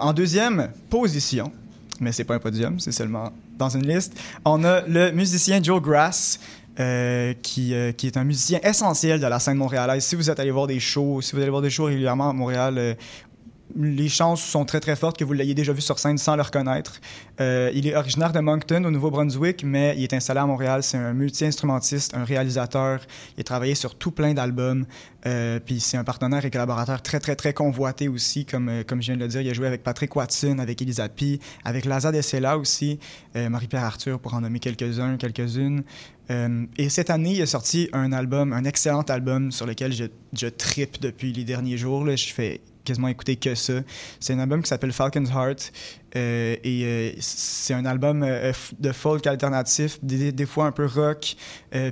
[0.03, 1.53] En deuxième position,
[2.01, 5.81] mais c'est pas un podium, c'est seulement dans une liste, on a le musicien Joe
[5.81, 6.39] Grass.
[6.79, 10.05] euh, qui, euh, qui est un musicien essentiel de la scène montréalaise.
[10.05, 12.33] Si vous êtes allé voir des shows, si vous allez voir des shows régulièrement à
[12.35, 12.95] Montréal, euh,
[13.75, 16.43] les chances sont très très fortes que vous l'ayez déjà vu sur scène sans le
[16.43, 17.01] reconnaître.
[17.41, 20.83] Euh, il est originaire de Moncton, au Nouveau-Brunswick, mais il est installé à Montréal.
[20.83, 23.01] C'est un multi-instrumentiste, un réalisateur.
[23.37, 24.87] Il a travaillé sur tout plein d'albums.
[25.27, 29.03] Euh, puis c'est un partenaire et collaborateur très très très convoité aussi, comme, euh, comme
[29.03, 29.41] je viens de le dire.
[29.41, 32.99] Il a joué avec Patrick Watson, avec Elisa Pi, avec Laza Dessela aussi,
[33.35, 35.83] Marie-Pierre Arthur pour en nommer quelques-uns, quelques-unes.
[36.79, 40.47] Et cette année, il a sorti un album, un excellent album sur lequel je, je
[40.47, 42.05] tripe depuis les derniers jours.
[42.05, 42.17] Là.
[42.17, 43.75] Je fais quasiment écouter que ça.
[44.21, 45.73] C'est un album qui s'appelle Falcon's Heart.
[46.17, 50.87] euh, et euh, c'est un album euh, de folk alternatif, des, des fois un peu
[50.87, 51.37] rock.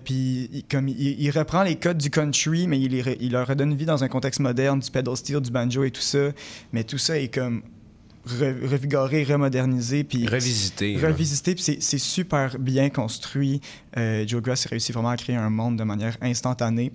[0.05, 3.85] puis il, comme il, il reprend les codes du country, mais il, leur redonne vie
[3.87, 6.31] dans un contexte moderne, du pedal steel, du banjo et tout ça.
[6.73, 7.63] Mais tout ça est comme
[8.27, 10.05] re- revigoré, remodernisé.
[10.05, 10.97] Puis Revisité.
[10.97, 13.61] revisité, puis c'est- super bien construit.
[13.97, 16.93] Joe Grass a réussi vraiment à créer un monde de manière instantanée.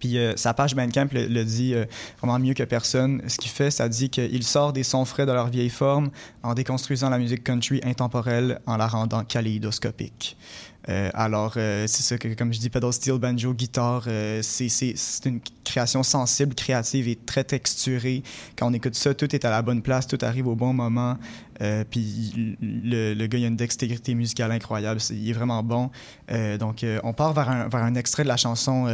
[0.00, 1.84] Puis euh, sa page Bandcamp le, le dit euh,
[2.20, 3.22] vraiment mieux que personne.
[3.26, 6.10] Ce qu'il fait, ça dit qu'il sort des sons frais de leur vieille forme
[6.42, 10.36] en déconstruisant la musique country intemporelle en la rendant kaléidoscopique.
[10.88, 14.94] Euh, alors, c'est ça que, comme je dis, pedal steel, banjo, guitare, euh, c'est
[15.26, 18.22] une création sensible, créative et très texturée.
[18.56, 21.18] Quand on écoute ça, tout est à la bonne place, tout arrive au bon moment.
[21.90, 25.00] Puis le, le gars, il a une dextérité musicale incroyable.
[25.10, 25.90] Il est vraiment bon.
[26.58, 28.86] Donc, on part vers un, vers un extrait de la chanson.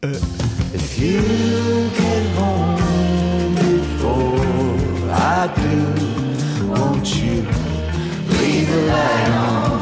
[0.00, 1.20] If you
[1.90, 7.42] get home before I do, won't you
[8.30, 9.80] leave the light on?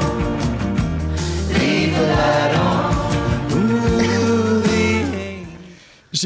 [1.52, 2.75] Leave the light on.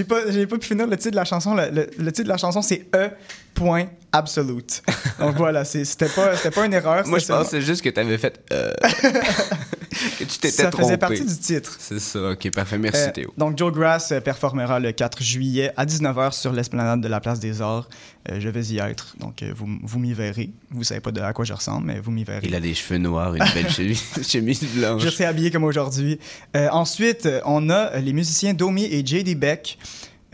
[0.00, 1.54] J'ai pas, j'ai pas pu finir le titre de la chanson.
[1.54, 3.10] Le, le- le titre de la chanson, c'est E.
[3.52, 4.82] Point absolute.
[5.18, 7.06] Donc voilà, c'était pas, c'était pas une erreur.
[7.06, 8.40] Moi, je pensais juste que t'avais fait.
[8.52, 8.72] euh,
[10.18, 10.84] que tu t'étais Ça trompé.
[10.86, 11.76] faisait partie du titre.
[11.78, 12.78] C'est ça, ok, parfait.
[12.78, 13.34] Merci, Euh, Théo.
[13.36, 17.40] donc, Joe Grass euh, performera le 4 juillet à 19h sur l'esplanade de la Place
[17.40, 17.88] des Arts.
[18.30, 20.50] Euh, je vais y être, donc vous, vous m'y verrez.
[20.70, 22.46] Vous savez pas de à quoi je ressemble, mais vous m'y verrez.
[22.46, 25.02] Il a des cheveux noirs, une belle chemise, chemise blanche.
[25.02, 26.18] Je serai habillé comme aujourd'hui.
[26.54, 29.34] Ensuite, on a les musiciens Domi et J.D.
[29.34, 29.78] Beck,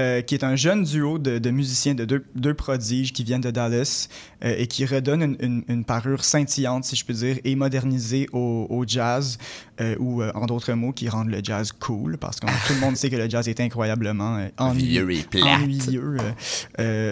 [0.01, 3.41] euh, qui est un jeune duo de, de musiciens de deux, deux prodiges qui viennent
[3.41, 4.09] de Dallas
[4.45, 8.29] euh, et qui redonnent une, une- une parure scintillante, si je peux dire, et modernisée
[8.33, 9.39] au, au jazz,
[9.81, 12.97] euh, ou en d'autres mots, qui rendent le jazz cool, parce que tout le monde
[12.97, 15.07] sait que le jazz est incroyablement ennuyeux.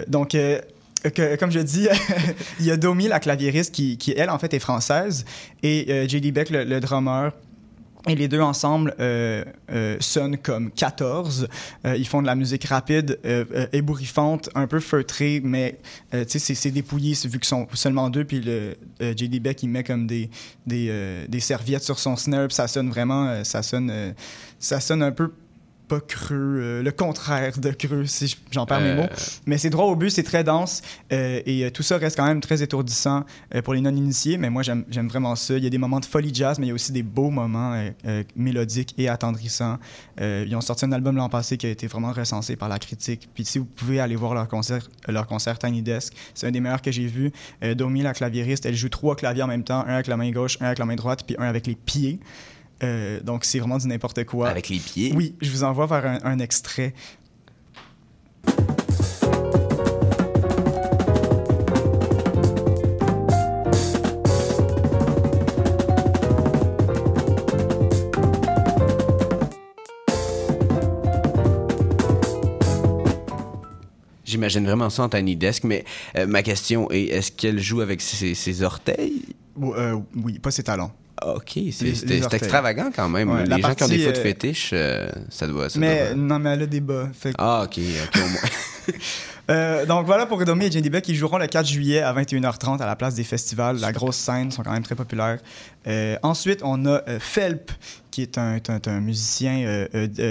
[0.07, 1.87] Donc, que- comme je dis,
[2.59, 5.25] il y a Domi, la claviériste, qui, qui, elle, en fait, est française,
[5.63, 6.31] et euh, J.D.
[6.31, 7.31] Beck, le, le drummer.
[8.07, 11.47] Et les deux ensemble euh, euh, sonnent comme 14.
[11.85, 15.79] Euh, ils font de la musique rapide, euh, euh, ébouriffante, un peu feutrée, mais
[16.13, 18.23] euh, c'est- dépouillé vu qu'ils sont seulement deux.
[18.23, 19.39] Puis le J.D.
[19.39, 20.29] Beck, il met comme des,
[20.67, 24.13] des, des serviettes sur son snare, puis ça sonne vraiment, ça sonne,
[24.59, 25.31] ça sonne un peu
[25.87, 28.95] pas creux, euh, le contraire de creux, si je- j'en perds mes Euh.
[29.03, 29.09] mots.
[29.45, 32.41] Mais c'est droit au but, c'est très dense euh, et tout ça reste quand même
[32.41, 33.23] très étourdissant
[33.63, 34.37] pour les non-initiés.
[34.37, 35.55] Mais moi, j'aime vraiment ça.
[35.57, 37.29] Il y a des moments de folie jazz, mais il y a aussi des beaux
[37.29, 37.79] moments
[38.35, 39.77] mélodiques et attendrissants.
[40.19, 43.29] Ils ont sorti un album l'an passé qui a été vraiment recensé par la critique.
[43.33, 46.59] Puis si vous pouvez aller voir leur concert, leur concert Tiny Desk, c'est un des
[46.59, 47.31] meilleurs que j'ai vu.
[47.75, 50.57] Domi, la claviériste, elle joue trois claviers en même temps, un avec la main gauche,
[50.61, 52.19] un avec la main droite, puis un avec les pieds.
[52.83, 54.49] Euh, donc c'est vraiment du n'importe quoi.
[54.49, 55.13] Avec les pieds.
[55.15, 56.93] Oui, je vous envoie vers un, un extrait.
[74.25, 75.85] J'imagine vraiment ça en Tiny Desk, mais
[76.17, 79.21] euh, ma question est est-ce qu'elle joue avec ses, ses orteils?
[79.61, 80.91] Euh, oui, pas ses talons.
[81.25, 83.29] Ok, c'est extravagant quand même.
[83.29, 85.69] Ouais, les gens qui ont des partie, foot euh, fétiches, euh, ça doit.
[85.69, 87.07] Ça Mais doit- non, mais elle a des bas.
[87.13, 88.39] Fait que- Ah, ok, ok, au moins.
[89.47, 91.07] Euh, donc voilà pour Domi et Jenny Beck.
[91.07, 93.77] Ils joueront le 4 juillet à 21h30 à la place des festivals.
[93.79, 95.37] La grosse scène, sont quand même très populaires.
[95.85, 97.71] Euh, ensuite, on a Felp,
[98.09, 99.85] qui est un, un- un musicien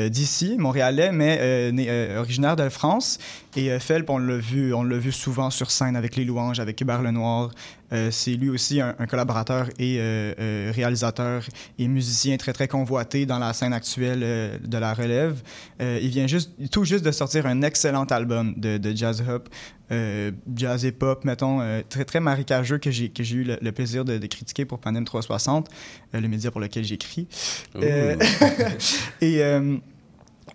[0.08, 3.18] d'ici, montréalais, mais né- originaire de France.
[3.54, 6.80] Et Felp, on l'a vu, on l'a vu souvent sur scène avec Les Louanges, avec
[6.80, 7.50] Hubert Lenoir.
[7.94, 11.44] Euh, c'est lui aussi un, un collaborateur et euh, euh, réalisateur
[11.78, 14.20] et musicien très très convoité dans la scène actuelle
[14.64, 15.42] de la relève.
[15.80, 19.48] Il vient juste, tout juste de sortir un excellent album de, de jazz hop,
[20.54, 24.04] jazz et pop, mettons, très très marécageux que j'ai que j'ai eu le, le plaisir
[24.04, 25.68] de, de critiquer pour Panem 360,
[26.14, 27.28] euh, le média pour lequel j'écris.
[29.20, 29.42] Et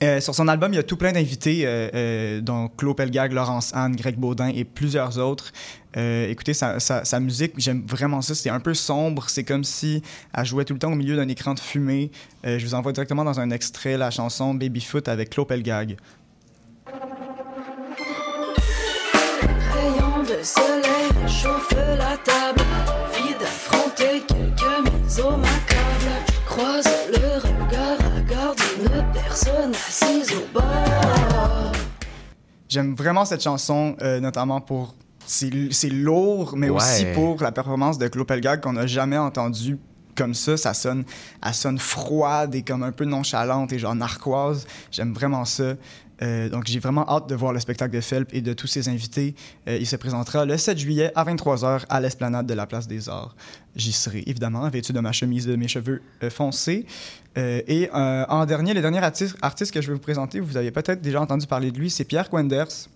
[0.01, 3.33] euh, sur son album, il y a tout plein d'invités, euh, euh, dont Claude Pelgag,
[3.33, 5.51] Laurence Anne, Greg Baudin et plusieurs autres.
[5.97, 8.35] Euh, écoutez, sa, sa- sa musique, j'aime vraiment ça.
[8.35, 9.29] C'est un peu sombre.
[9.29, 10.03] C'est comme si
[10.37, 12.11] elle jouait tout le temps au milieu d'un écran de fumée.
[12.45, 15.97] Euh, je vous envoie directement dans un extrait la chanson Babyfoot avec Claude Pelgag.
[19.73, 22.61] Rayon de soleil chauffe la table.
[23.15, 26.25] Vide affronté, quelques mises au macabre.
[26.27, 31.71] Je croise le regard à garde d'une personne assise au bord.
[32.67, 34.95] J'aime vraiment cette chanson, euh, notamment pour.
[35.25, 36.77] C'est lourd, mais Ouais.
[36.77, 39.77] aussi pour la performance de Claude Pelgag qu'on n'a jamais entendu
[40.15, 40.57] comme ça.
[40.57, 41.03] Ça sonne,
[41.45, 44.65] elle sonne froide et comme un peu nonchalante et genre narquoise.
[44.91, 45.75] J'aime vraiment ça.
[46.21, 48.89] Euh, donc, j'ai vraiment hâte de voir le spectacle de Phelps et de tous ses
[48.89, 49.35] invités.
[49.69, 53.07] Euh, il se présentera le 7 juillet à 23h à l'esplanade de la Place des
[53.07, 53.37] Arts.
[53.77, 56.85] J'y serai évidemment vêtu de ma chemise, de mes cheveux euh, foncés.
[57.37, 60.99] Et en dernier, le dernier artiste, artiste que je vais vous présenter, vous avez peut-être
[61.01, 62.89] déjà entendu parler de lui, c'est Pierre Quenders.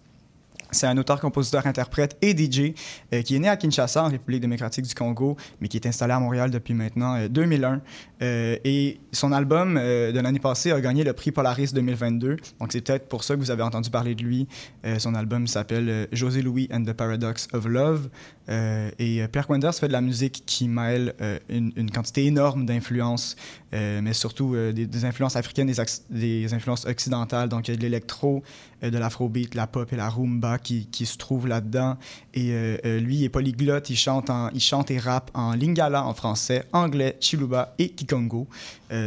[0.74, 2.74] C'est un auteur, compositeur, interprète et DJ
[3.14, 6.14] euh, qui est né à Kinshasa, en République démocratique du Congo, mais qui est installé
[6.14, 7.82] à Montréal depuis maintenant euh, 2001.
[8.22, 12.38] Euh, et son album euh, de l'année passée a gagné le prix Polaris 2022.
[12.60, 14.48] Donc c'est peut-être pour ça que vous avez entendu parler de lui.
[14.86, 18.10] Euh, son album s'appelle euh, José Louis and the Paradox of Love.
[18.50, 22.26] Euh, et euh, Pierre Quenders fait de la musique qui mêle euh, une, une quantité
[22.26, 23.36] énorme d'influences,
[23.74, 25.72] euh, mais surtout des, des influences africaines,
[26.10, 27.50] des, influences occidentales.
[27.50, 28.44] Donc il y a de l'électro,
[28.82, 31.98] de l'afrobeat, la pop et la rumba qui, qui se trouvent là-dedans.
[32.34, 32.52] Et
[32.84, 36.66] lui, il est polyglotte, il chante, en, il chante et rappe en lingala en français,
[36.74, 38.48] anglais, chiluba et kikongo.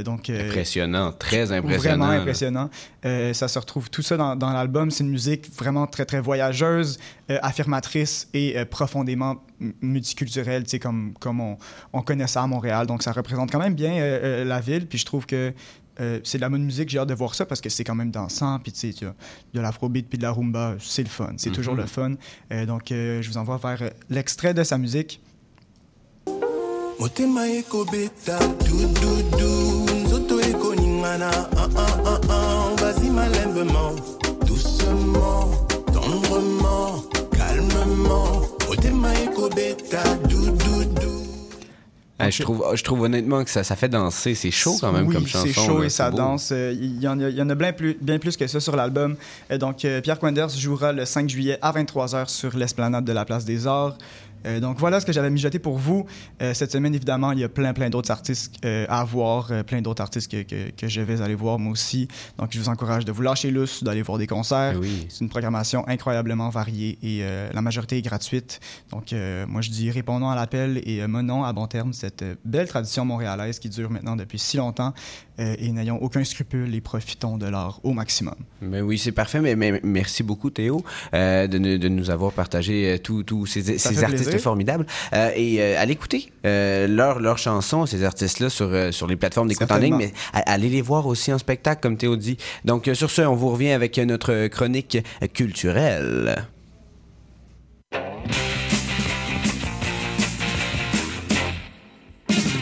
[0.04, 2.06] Donc, Impressionnant, très impressionnant.
[2.06, 2.70] Vraiment impressionnant.
[3.04, 4.90] Ça se retrouve tout ça dans, dans l'album.
[4.90, 9.25] C'est une musique vraiment très, très voyageuse, affirmatrice et profondément
[9.60, 11.56] m- multiculturelle, tu sais, comme, comme on,
[11.92, 12.86] on connaît ça à Montréal.
[12.86, 14.86] Donc, ça représente quand même bien euh, euh, la ville.
[14.86, 15.52] Puis je trouve que
[15.98, 17.94] Euh, c'est de la bonne musique, j'ai hâte de voir ça parce que c'est quand
[17.94, 18.58] même dansant.
[18.62, 19.06] Puis tu sais,
[19.54, 21.32] de l'afrobeat puis de la rumba, c'est le fun.
[21.38, 21.80] C'est toujours Mhm.
[21.80, 22.12] le fun.
[22.52, 25.22] Euh, donc, euh, je vous envoie vers l'extrait de sa musique.
[27.00, 29.52] motema ekobeta dududu
[30.02, 31.30] nzoto ekoningana
[32.80, 33.92] vas-y malembement
[34.46, 35.48] doucement
[35.92, 38.45] tendrement calmement
[42.18, 44.34] Euh, je, trouve, je trouve honnêtement que ça, ça fait danser.
[44.34, 45.46] C'est chaud quand même oui, comme chanson.
[45.46, 46.16] c'est chaud là, et ça beau.
[46.16, 46.48] danse.
[46.50, 48.58] Euh, Il y, en a, il y en a bien plus, bien plus que ça
[48.58, 49.16] sur l'album.
[49.50, 53.26] Euh, donc, euh, Pierre Quenders jouera le 5 juillet à 23h sur l'esplanade de la
[53.26, 53.98] Place des Arts.
[54.46, 56.06] Euh, donc voilà ce que j'avais mijoté pour vous.
[56.42, 59.82] Euh, cette semaine, évidemment, il y a plein, plein d'autres artistes euh, à voir, plein
[59.82, 62.08] d'autres artistes que, que, que je vais aller voir moi aussi.
[62.38, 64.76] Donc je vous encourage de vous lâcher lousse, d'aller voir des concerts.
[64.80, 65.06] Oui.
[65.08, 67.22] C'est une programmation incroyablement variée et
[67.52, 68.60] la majorité est gratuite.
[68.90, 69.14] Donc
[69.48, 73.58] moi je dis répondons à l'appel et menons à bon terme cette belle tradition montréalaise
[73.58, 74.92] qui dure maintenant depuis si longtemps
[75.38, 78.34] et n'ayons aucun scrupule et profitons de l'art au maximum.
[78.62, 79.40] Mais oui, c'est parfait.
[79.40, 80.82] Mais, mais merci beaucoup, Théo,
[81.12, 84.44] de, nous- de nous avoir partagé tous ces, ces artistes plaisir.
[84.44, 84.86] formidables.
[85.12, 89.16] Euh, et euh, allez écouter euh, leurs leurs chansons, ces artistes-là, sur, euh, sur les
[89.16, 89.96] plateformes d'écoute en ligne.
[89.96, 92.36] Mais a- allez les voir aussi en spectacle, comme Théo dit.
[92.64, 94.98] Donc, euh, sur ce, on vous revient avec notre chronique
[95.34, 96.46] culturelle.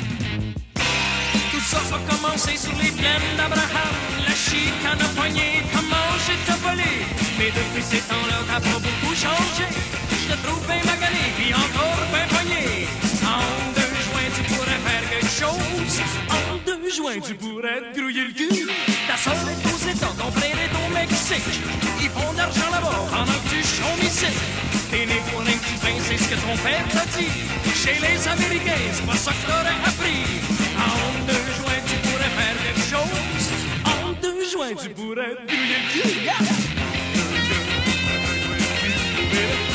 [0.05, 3.95] Tout ça va commencer sur les plaines d'Abraham.
[4.27, 6.93] La chicane a poigné, comment j'ai t'a volé.
[7.39, 9.66] Mais depuis ces temps-là, t'as pas beaucoup changé.
[10.11, 10.81] Je te trouve bien
[11.53, 12.88] encore bien poigné.
[13.26, 16.01] En deux joints, tu pourrais faire quelque chose.
[16.30, 18.68] En deux joints, tu pourrais te grouiller le cul.
[19.07, 21.61] Ta soeur est aux États, ton frère est au Mexique.
[22.01, 24.32] Ils font de l'argent là-bas pendant que tu chômes ici.
[24.90, 25.42] T'es né pour
[26.07, 27.32] c'est ce que ton père t'a dit.
[27.74, 30.24] Chez les Américains, c'est pas ça que t'aurais appris.
[30.76, 33.45] En deux joints, tu pourrais faire quelque chose.
[33.84, 36.24] En deux joints, tu pourrais te grouiller le cul.
[39.34, 39.74] Yeah!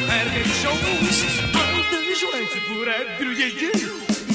[0.00, 1.26] Faire quelque chose.
[1.54, 3.72] En deux joints, tu pourrais le cul.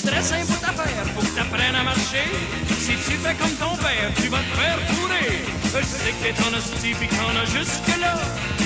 [0.06, 2.28] Très simple à faire, faut que t'apprennes à marcher.
[2.80, 5.63] Si tu fais comme ton père, tu vas te faire.
[5.76, 8.14] Je sais que t'es en hostie pis qu'on a jusque-là.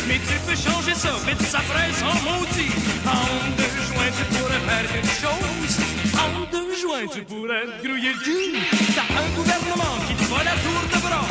[0.07, 2.71] Mais tu peux changer ça, vite ça ferait sans maudit.
[3.07, 5.73] En deux joints, tu pourrais faire quelque chose.
[6.19, 8.59] En deux joints, tu pourrais grouiller le cul.
[8.93, 11.27] T'as un gouvernement qui te vole la tour de bras.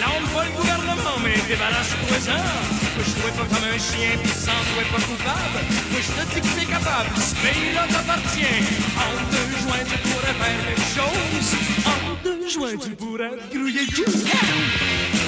[0.00, 2.42] Là, on pas le gouvernement, mais débarrasse-toi-en.
[2.96, 5.62] Moi, je trouvais pas comme un chien, pis sans toi pas coupable.
[5.94, 8.66] Moi, je te dis que t'es capable, ce pays-là t'appartient.
[8.98, 11.48] En deux joints, tu pourrais faire quelque chose.
[11.86, 15.19] En deux joints, tu pourrais grouiller le cul.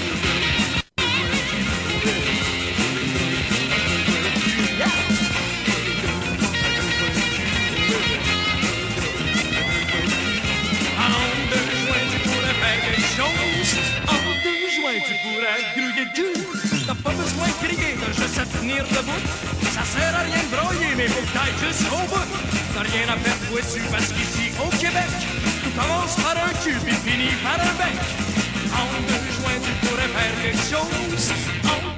[28.74, 31.32] En deux joints, tu pourrais faire quelque chose.
[31.64, 31.91] En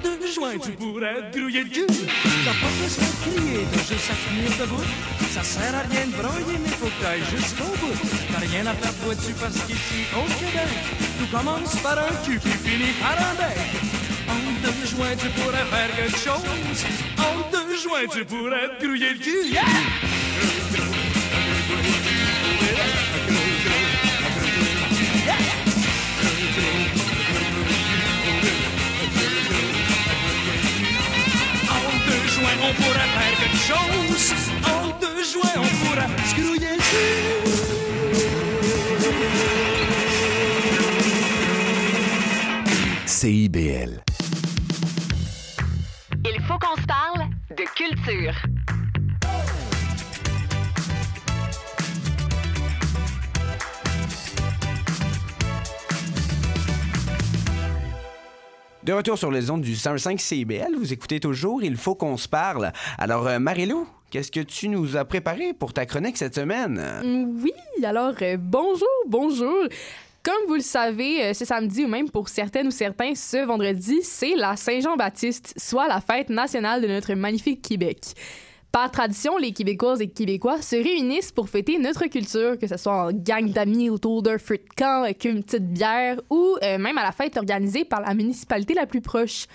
[0.55, 1.87] joints, tu pourrais te grouiller le cul.
[1.87, 4.85] T'as pas besoin de crier, t'as juste à tenir debout.
[5.33, 7.95] Ça sert à rien de broyer, mais faut que t'ailles jusqu'au bout.
[8.33, 10.71] T'as rien à faire joints, tu de de parce qu'ici, au Québec,
[11.19, 13.59] tout commence par un cul, puis finit par un bec.
[14.29, 16.45] En deux joints, tu pourrais faire quelque chose.
[17.19, 19.51] En deux joints, tu pourrais te grouiller le cul.
[19.51, 20.24] Yeah!
[32.65, 34.35] On pourrait faire quelque chose.
[34.65, 36.83] En deux joints, on pourrait se grouiller le
[43.07, 44.03] CIBL.
[46.25, 48.35] Il faut qu'on se parle de culture.
[58.85, 62.29] De retour sur les ondes du 105 CIBL, vous écoutez toujours Il faut qu'on se
[62.29, 62.71] parle.
[62.99, 66.83] Alors, euh, Marilou, qu'est-ce que tu nous as préparé pour ta chronique cette semaine?
[67.03, 69.65] Mm, Oui, alors euh, bonjour, bonjour.
[70.23, 74.01] Comme vous le savez, euh, ce samedi ou même pour certaines ou certains, ce vendredi,
[74.03, 78.01] c'est la Saint-Jean-Baptiste, soit la fête nationale de notre magnifique Québec.
[78.75, 83.05] Par tradition, les Québécoises et Québécois se réunissent pour fêter notre culture, que ce soit
[83.07, 86.99] en gang d'amis autour d'un feu de camp avec une petite bière ou euh, même
[86.99, 89.47] à la fête organisée par la municipalité la plus proche.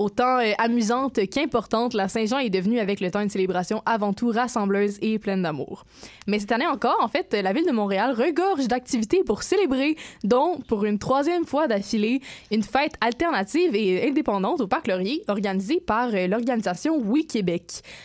[0.00, 4.30] Autant euh, amusante qu'importante, la Saint-Jean est devenue avec le temps une célébration avant tout
[4.30, 5.84] rassembleuse et pleine d'amour.
[6.26, 10.58] Mais cette année encore, en fait, la ville de Montréal regorge d'activités pour célébrer, dont,
[10.68, 16.08] pour une troisième fois d'affilée, une fête alternative et indépendante au Parc Laurier, organisée par
[16.14, 17.64] euh, l'organisation Oui Québec.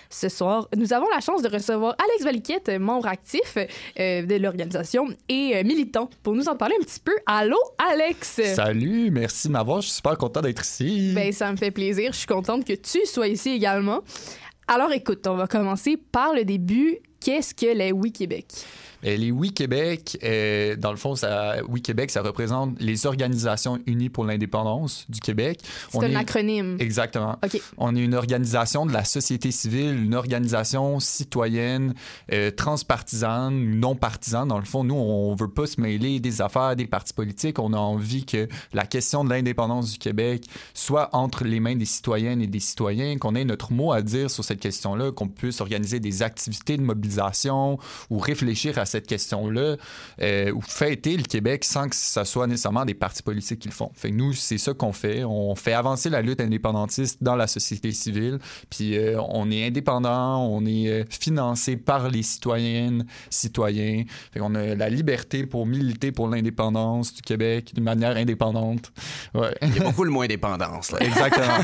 [0.10, 5.08] Ce soir, nous avons la chance de recevoir Alex Valiquette, membre actif euh, de l'organisation
[5.30, 7.14] et militant, pour nous en parler un petit peu.
[7.26, 7.56] Allô,
[7.90, 8.42] Alex!
[8.54, 9.80] Salut, merci de m'avoir.
[9.80, 11.14] Je suis super content d'être ici.
[11.16, 11.85] Ben, ça me fait plaisir.
[11.94, 14.02] Je suis contente que tu sois ici également.
[14.68, 16.98] Alors, écoute, on va commencer par le début.
[17.20, 18.48] Qu'est-ce que les Oui Québec?
[19.06, 23.80] Et les Oui Québec, euh, dans le fond, ça, Oui Québec, ça représente les organisations
[23.86, 25.60] unies pour l'indépendance du Québec.
[25.92, 26.78] C'est un acronyme.
[26.80, 27.38] Exactement.
[27.78, 31.94] On est une organisation de la société civile, une organisation citoyenne,
[32.34, 34.48] euh, transpartisane, non partisane.
[34.48, 37.60] Dans le fond, nous, on veut pas se mêler des affaires des partis politiques.
[37.60, 41.86] On a envie que la question de l'indépendance du Québec soit entre les mains des
[41.86, 45.62] citoyennes et des citoyens, qu'on ait notre mot à dire sur cette question-là, qu'on puisse
[45.62, 47.78] organiser des activités de mobilisation
[48.10, 49.76] ou réfléchir à cette question-là
[50.22, 53.74] euh, ou fêter le Québec sans que ce soit nécessairement des partis politiques qui le
[53.74, 53.92] font.
[53.96, 55.24] Fait que nous, c'est ça qu'on fait.
[55.24, 58.40] On fait avancer la lutte indépendantiste dans la société civile.
[58.70, 64.04] Puis euh, on est indépendant, on est euh, financé par les citoyennes, citoyens.
[64.32, 68.92] Fait qu'on a la liberté pour militer pour l'indépendance du Québec d'une manière indépendante.
[69.34, 69.56] Ouais.
[69.62, 70.92] Il y a beaucoup le mot indépendance.
[70.92, 71.00] Là.
[71.02, 71.58] Exactement.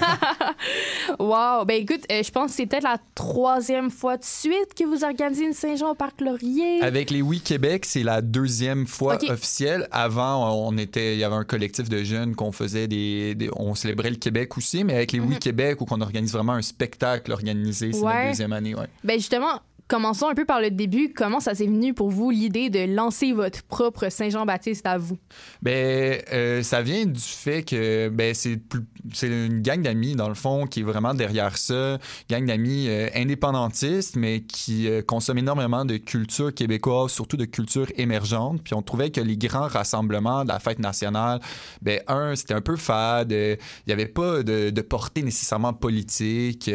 [1.19, 1.65] wow!
[1.65, 5.03] Ben écoute, euh, je pense que c'est peut-être la troisième fois de suite que vous
[5.03, 6.81] organisez une Saint-Jean au Parc Laurier.
[6.81, 9.87] Avec les Oui Québec, c'est la deuxième fois officielle.
[9.91, 13.75] Avant, on était, il y avait un collectif de jeunes qu'on faisait des, des- on
[13.75, 17.31] célébrait le Québec aussi, mais avec les Oui Québec où qu'on organise vraiment un spectacle
[17.31, 18.05] organisé, c'est Mhm.
[18.05, 18.13] Ouais.
[18.23, 18.87] la deuxième année, ouais.
[19.03, 21.11] Ben justement, commençons un peu par le début.
[21.13, 25.17] Comment ça s'est venu pour vous l'idée de lancer votre propre Saint-Jean-Baptiste à vous?
[25.61, 28.61] Ben, euh, ça vient du fait que ben, c'est
[29.27, 31.97] une gang d'amis, dans le fond, qui est vraiment derrière ça.
[32.29, 37.87] Gang d'amis euh, indépendantistes, mais qui euh, consomment énormément de culture québécoise, surtout de culture
[37.97, 38.63] émergente.
[38.63, 41.41] Puis on trouvait que les grands rassemblements de la fête nationale,
[41.81, 43.33] ben, un, c'était un peu fade.
[43.33, 46.71] Il n'y avait pas de, de portée nécessairement politique.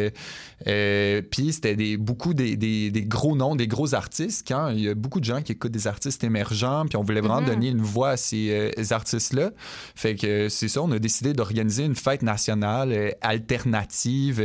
[0.67, 4.47] euh, puis c'était des, beaucoup des- des gros noms, des gros artistes.
[4.47, 7.21] Quand il y a beaucoup de gens qui écoutent des artistes émergents, puis on voulait
[7.21, 7.47] vraiment Mhm.
[7.47, 9.51] donner une voix à ces euh, artistes-là.
[9.95, 14.41] Fait que euh, c'est ça, on a décidé d'organiser une fête nationale euh, alternative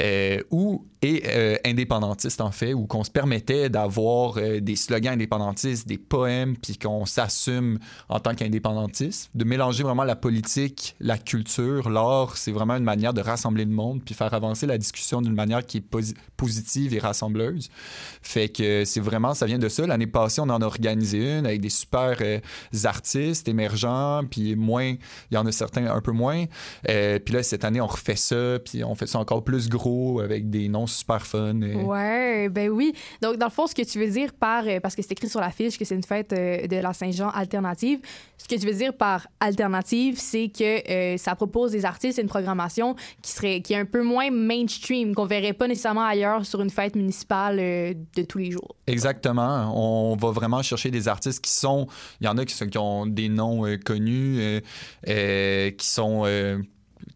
[0.00, 1.22] euh, ou et
[1.64, 7.04] indépendantiste en fait, où qu'on se permettait d'avoir des slogans indépendantistes, des poèmes, puis qu'on
[7.06, 7.78] s'assume
[8.08, 13.14] en tant qu'indépendantiste, de mélanger vraiment la politique, la culture, l'art, c'est vraiment une manière
[13.14, 16.92] de rassembler le monde, puis faire avancer la discussion d'une manière qui est posi- positive
[16.94, 17.68] et rassembleuse.
[18.22, 19.86] Fait que c'est vraiment, ça vient de ça.
[19.86, 22.38] L'année passée, on en a organisé une avec des super euh,
[22.84, 24.94] artistes émergents, puis moins,
[25.30, 26.44] il y en a certains un peu moins.
[26.88, 30.20] Euh, puis là, cette année, on refait ça, puis on fait ça encore plus gros
[30.20, 31.60] avec des noms super fun.
[31.62, 32.92] et- Ouais, ben oui.
[33.22, 35.28] Donc, dans le fond, ce que tu veux dire par, euh, parce que c'est écrit
[35.28, 38.00] sur la fiche que c'est une fête euh, de la Saint-Jean alternative,
[38.38, 42.22] ce que tu veux dire par alternative, c'est que euh, ça propose des artistes et
[42.22, 46.44] une programmation qui serait, qui est un peu moins mainstream, qu'on verrait pas nécessairement ailleurs
[46.44, 48.76] sur une fête municipale de tous les jours.
[48.86, 49.72] Exactement.
[49.74, 51.86] On va vraiment chercher des artistes qui sont.
[52.20, 54.60] Il y en a qui ont des noms euh, connus, euh,
[55.08, 56.24] euh, qui sont.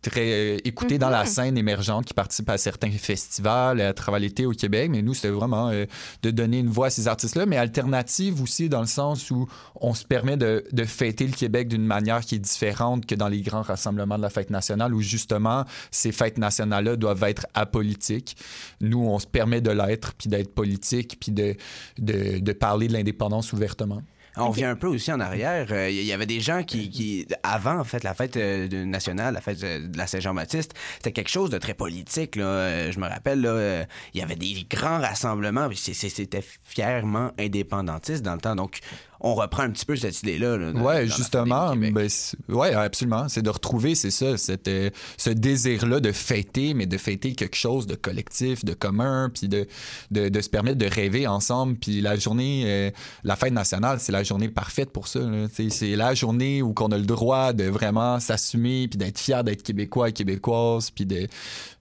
[0.02, 4.46] Très euh, écoutés dans la scène émergente, qui participent à certains festivals à travers l'été
[4.46, 4.90] au Québec.
[4.90, 5.84] Mais nous, c'était vraiment euh,
[6.22, 9.94] de donner une voix à ces artistes-là, mais alternative aussi dans le sens où on
[9.94, 13.42] se permet de, de fêter le Québec d'une manière qui est différente que dans les
[13.42, 18.36] grands rassemblements de la fête nationale, où justement, ces fêtes nationales-là doivent être apolitiques.
[18.80, 21.56] Nous, on se permet de l'être, puis d'être politique, puis de,
[21.98, 24.02] de, de parler de l'indépendance ouvertement.
[24.36, 25.66] On revient un peu aussi en arrière.
[25.70, 29.34] Euh, Il y avait des gens qui, qui avant en fait la fête euh, nationale,
[29.34, 32.36] la fête euh, de la Saint-Jean-Baptiste, c'était quelque chose de très politique.
[32.36, 32.44] Là.
[32.44, 35.68] Euh, Je me rappelle, là, euh, il y avait des grands rassemblements.
[35.74, 38.54] C'était fièrement indépendantiste dans le temps.
[38.56, 38.78] Donc,
[39.20, 40.56] on reprend un petit peu cette idée-là.
[40.56, 41.76] là, Ouais, justement.
[41.76, 42.08] Ben,
[42.48, 43.28] ouais, absolument.
[43.28, 47.56] C'est de retrouver, c'est ça, cette, euh, ce désir-là de fêter, mais de fêter quelque
[47.56, 49.66] chose de collectif, de commun, puis de,
[50.10, 51.76] de, de se permettre de rêver ensemble.
[51.76, 52.90] Puis la journée, euh,
[53.24, 55.20] la fête nationale, c'est la journée parfaite pour ça.
[55.52, 59.62] C'est la journée où qu'on a le droit de vraiment s'assumer, puis d'être fier d'être
[59.62, 61.26] québécois et québécoise, puis de,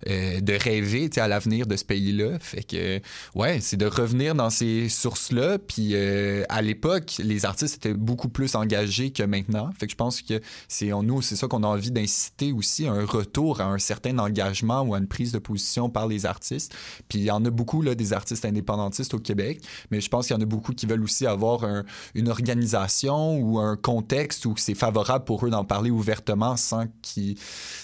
[0.10, 2.38] euh, de rêver à l'avenir de ce pays-là.
[2.40, 3.00] Fait que,
[3.36, 5.58] ouais, c'est de revenir dans ces sources-là.
[5.58, 9.70] Puis à l'époque, les artistes étaient beaucoup plus engagés que maintenant.
[9.80, 13.06] Fait que je pense que c'est nous, c'est ça qu'on a envie d'inciter aussi, un
[13.06, 16.76] retour à un certain engagement ou à une prise de position par les artistes.
[17.08, 19.62] Puis il y en a beaucoup, là, des artistes indépendantistes au Québec,
[19.92, 21.84] mais je pense qu'il y en a beaucoup qui veulent aussi avoir un-
[22.16, 27.38] une organisation ou un contexte où c'est favorable pour eux d'en parler ouvertement sans, qu'ils-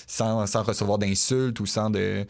[0.07, 2.25] sans, sans recevoir d'insultes ou sans, de,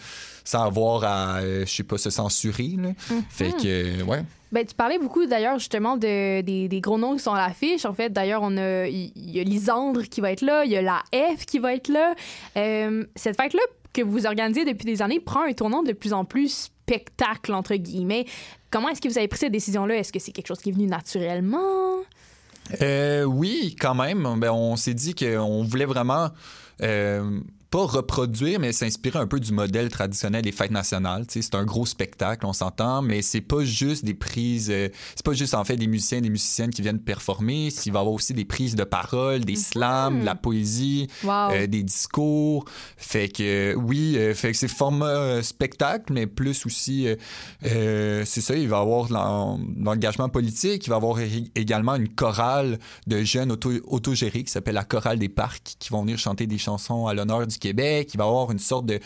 [0.46, 2.76] sans avoir à, euh, je sais pas, se censurer.
[2.78, 2.90] là.
[3.30, 4.24] Fait que, euh, ouais.
[4.52, 7.84] Ben, tu parlais beaucoup d'ailleurs justement de, des, des gros noms qui sont à l'affiche.
[7.84, 10.78] En fait, d'ailleurs, on a il y, a Lisandre qui va être là, il y
[10.78, 12.14] a la F qui va être là.
[12.56, 13.60] Euh, cette fête-là
[13.92, 17.76] que vous organisez depuis des années prend un tournant de plus en plus spectacle entre
[17.76, 18.26] guillemets.
[18.72, 19.98] Comment est-ce que vous avez pris cette décision-là?
[19.98, 21.98] Est-ce que c'est quelque chose qui est venu naturellement?
[22.82, 24.40] Euh, oui, quand même.
[24.40, 26.30] Ben, on s'est dit qu'on voulait vraiment
[26.82, 27.40] euh,
[27.70, 31.26] pas reproduire, mais s'inspirer un peu du modèle traditionnel des fêtes nationales.
[31.30, 34.70] C'est un gros spectacle, on s'entend, mais c'est pas juste des prises.
[34.72, 37.68] euh, c'est pas juste en fait des musiciens et des musiciennes qui viennent performer.
[37.86, 41.52] Il va y avoir aussi des prises de parole, des slams, de la poésie, Wow.
[41.52, 42.66] euh, des discours.
[42.98, 47.08] Fait que euh, oui, euh, fait que c'est format spectacle, mais plus aussi,
[47.62, 51.18] c'est ça, il va y avoir l'engagement politique, il va y avoir
[51.56, 56.02] également une chorale de jeunes auto autogérés qui s'appelle la chorale des parcs, qui vont
[56.02, 58.12] venir chanter des chansons à l'honneur du Québec.
[58.14, 59.00] Il va y avoir une sorte de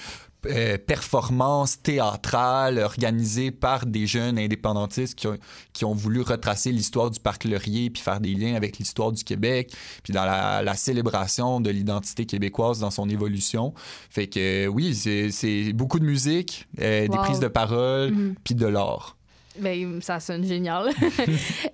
[0.46, 5.38] euh, performance théâtrale organisée par des jeunes indépendantistes qui ont,
[5.74, 9.26] qui ont voulu retracer l'histoire du parc Laurier puis faire des liens avec l'histoire du
[9.26, 13.74] Québec puis dans la, la célébration de l'identité québécoise dans son évolution.
[14.10, 18.36] Fait que euh, oui, c'est beaucoup de musique, euh, des prises de parole Mhm.
[18.44, 19.18] puis de l'art.
[19.62, 20.90] Ben, ça sonne génial.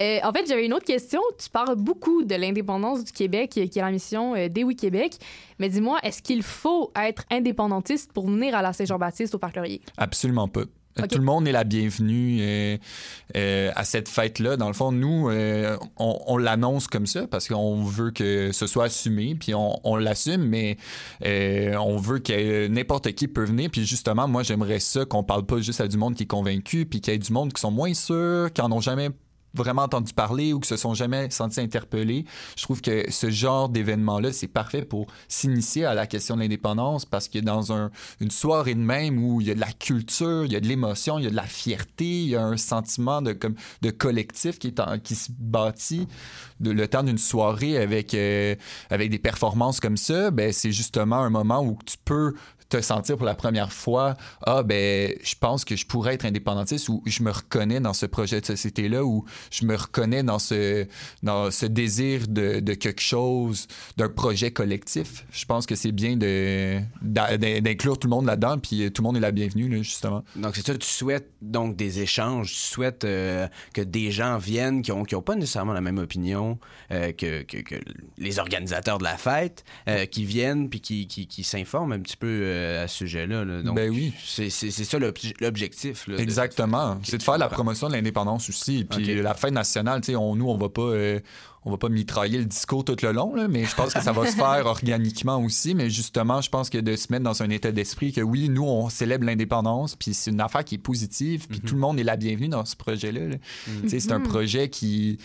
[0.01, 1.21] Euh, en fait, j'avais une autre question.
[1.41, 5.13] Tu parles beaucoup de l'indépendance du Québec, qui est la mission euh, des Oui Québec.
[5.59, 9.81] Mais dis-moi, est-ce qu'il faut être indépendantiste pour venir à la Saint-Jean-Baptiste au Parc Laurier?
[9.97, 10.63] Absolument pas.
[10.97, 11.09] Ok.
[11.09, 12.77] Tout le monde est la bienvenue euh,
[13.35, 14.55] euh, à cette fête-là.
[14.55, 18.65] Dans le fond, nous, euh, on, on l'annonce comme ça parce qu'on veut que ce
[18.65, 20.77] soit assumé, puis on, on l'assume, mais
[21.25, 23.69] euh, on veut que n'importe qui peut venir.
[23.71, 26.85] Puis justement, moi, j'aimerais ça qu'on parle pas juste à du monde qui est convaincu,
[26.85, 29.09] puis qu'il y ait du monde qui sont moins sûrs, qui en ont jamais
[29.55, 32.25] vraiment entendu parler ou qui se sont jamais sentis interpellés.
[32.57, 37.05] Je trouve que ce genre d'événement-là, c'est parfait pour s'initier à la question de l'indépendance
[37.05, 37.89] parce que dans un,
[38.19, 40.67] une soirée de même où il y a de la culture, il y a de
[40.67, 43.89] l'émotion, il y a de la fierté, il y a un sentiment de, comme, de
[43.91, 46.07] collectif qui, est en- qui se bâtit
[46.61, 48.55] le temps d'une soirée avec, euh,
[48.89, 52.33] avec des performances comme ça, ben, c'est justement un moment où tu peux
[52.69, 56.89] te sentir pour la première fois, ah ben, je pense que je pourrais être indépendantiste
[56.89, 60.87] ou je me reconnais dans ce projet de société-là ou je me reconnais dans ce,
[61.21, 65.25] dans ce désir de, de quelque chose, d'un projet collectif.
[65.31, 66.79] Je pense que c'est bien de,
[67.61, 70.23] d'inclure tout le monde là-dedans, puis tout le monde est la bienvenue, là, justement.
[70.35, 74.81] Donc, c'est ça, tu souhaites donc des échanges, tu souhaites euh, que des gens viennent
[74.81, 76.57] qui n'ont qui ont pas nécessairement la même opinion
[76.91, 77.75] euh, que, que- que
[78.17, 82.17] les organisateurs de la fête, euh, qui viennent puis qui, qui, qui s'informent un petit
[82.17, 83.45] peu euh, à ce sujet-là.
[83.45, 83.61] là.
[83.61, 84.13] Donc, Ben oui.
[84.23, 86.07] C'est ça l'obj- l'objectif.
[86.17, 86.97] Exactement.
[87.03, 88.85] C'est de faire la promotion de l'indépendance aussi.
[88.85, 90.81] Puis la fête nationale, tu sais, on, nous, on va pas.
[90.81, 91.19] euh,
[91.65, 94.11] on va pas mitrailler le discours tout le long, là, mais je pense que ça
[94.11, 95.73] va se faire organiquement aussi.
[95.75, 98.63] Mais justement, je pense que de se mettre dans un état d'esprit que oui, nous,
[98.63, 102.03] on célèbre l'indépendance, puis c'est une affaire qui est positive, puis tout le monde est
[102.03, 103.27] la bienvenue dans ce projet-là.
[103.27, 103.35] là.
[103.83, 104.27] Tu sais, C'est un Mhm.
[104.27, 105.17] projet qui,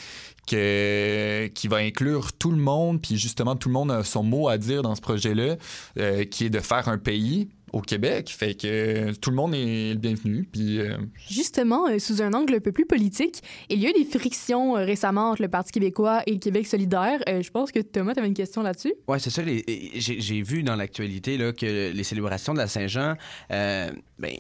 [0.47, 4.49] que- qui va inclure tout le monde, puis justement, tout le monde a son mot
[4.49, 5.57] à dire dans ce projet-là,
[5.99, 8.34] euh, qui est de faire un pays au Québec.
[8.36, 10.48] Fait que tout le monde est le bienvenu.
[10.50, 10.96] Puis euh,
[11.28, 14.76] Justement, euh, sous un angle un peu plus politique, il y a eu des frictions
[14.76, 17.20] euh, récemment entre le Parti québécois et le Québec solidaire.
[17.28, 18.94] Euh, je pense que Thomas, tu avais une question là-dessus?
[19.08, 19.42] Ouais, c'est ça.
[19.44, 23.14] J'ai vu dans l'actualité là, que les célébrations de la Saint-Jean,
[23.52, 24.32] euh, ben,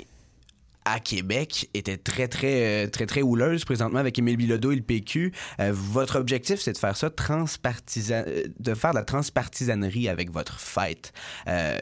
[0.84, 5.32] à Québec, étaient très, très, très, très houleuses présentement avec Émile Bilodeau et le PQ.
[5.60, 8.24] Euh, votre objectif, c'est de faire ça transpartisan,
[8.58, 11.12] de faire de la transpartisanerie avec votre fête.
[11.48, 11.78] Euh,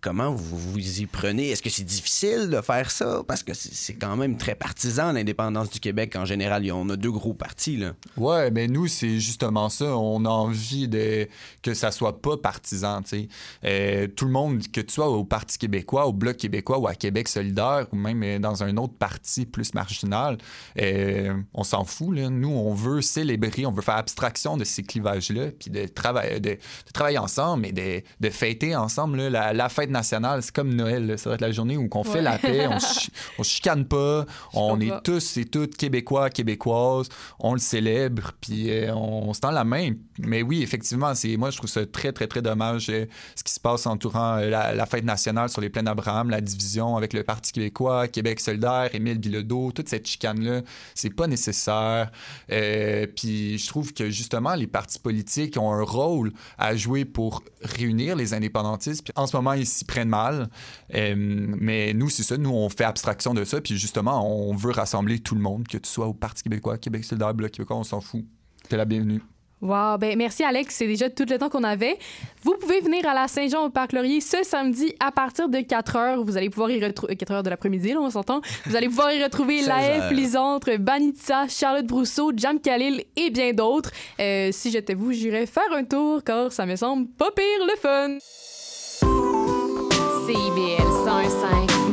[0.00, 1.50] Comment vous vous y prenez?
[1.50, 3.22] Est-ce que c'est difficile de faire ça?
[3.26, 6.14] Parce que c'est quand même très partisan, l'indépendance du Québec.
[6.16, 7.82] En général, on a deux gros partis.
[8.16, 9.96] Ouais, ben nous, c'est justement ça.
[9.96, 11.28] On a envie de
[11.62, 13.02] que ça soit pas partisan.
[13.64, 16.94] Euh, tout le monde, que tu sois au Parti québécois, au Bloc québécois ou à
[16.94, 20.38] Québec solidaire, ou même euh, dans un autre parti plus marginal,
[20.80, 22.16] euh, on s'en fout.
[22.16, 27.66] Nous, on veut célébrer, on veut faire abstraction de ces clivages-là, puis de, travailler ensemble
[27.66, 27.72] et
[28.20, 29.18] de, fêter ensemble.
[29.28, 31.06] la fête fête nationale, c'est comme Noël.
[31.06, 31.16] là.
[31.16, 34.80] Ça va être la journée où on fait la paix, on, se chicane pas, on
[34.80, 37.08] est tous et toutes québécois, québécoises,
[37.38, 39.92] on le célèbre, puis euh, on, se tend la main.
[40.18, 43.52] Mais oui, effectivement, c'est moi je trouve ça très très très dommage euh, ce qui
[43.52, 47.12] se passe entourant euh, la, la fête nationale sur les plaines d'Abraham, la division avec
[47.12, 50.62] le Parti québécois, Québec solidaire, Émile Bilodeau, toute cette chicane là,
[50.94, 52.10] c'est pas nécessaire.
[52.50, 57.42] Euh, puis je trouve que justement les partis politiques ont un rôle à jouer pour
[57.62, 59.04] réunir les indépendantistes.
[59.04, 60.48] Puis en ce moment ils s'y prennent mal,
[60.94, 64.72] Euh, mais nous c'est ça, nous on fait abstraction de ça, puis justement on veut
[64.72, 67.84] rassembler tout le monde, que tu sois au Parti québécois, Québec solidaire, Bloc québécois, on
[67.84, 68.24] s'en fout.
[68.68, 69.20] T'es la bienvenue.
[69.62, 71.98] Wow, ben merci Alex, c'est déjà tout le temps qu'on avait.
[72.42, 75.96] Vous pouvez venir à la Saint-Jean au Parc Laurier ce samedi à partir de 4
[75.96, 76.22] heures.
[76.22, 78.42] Vous allez pouvoir y retrouver 4 heures de l'après-midi, là, on s'entend.
[78.66, 80.12] Vous allez pouvoir y retrouver 16 Laef, heures.
[80.12, 83.90] Lisandre, Banitza, Charlotte Brousseau, Jam Khalil et bien d'autres.
[84.20, 87.76] Euh, si j'étais vous, j'irais faire un tour car ça me semble pas pire le
[87.80, 88.18] fun.
[90.26, 91.85] CIBL 105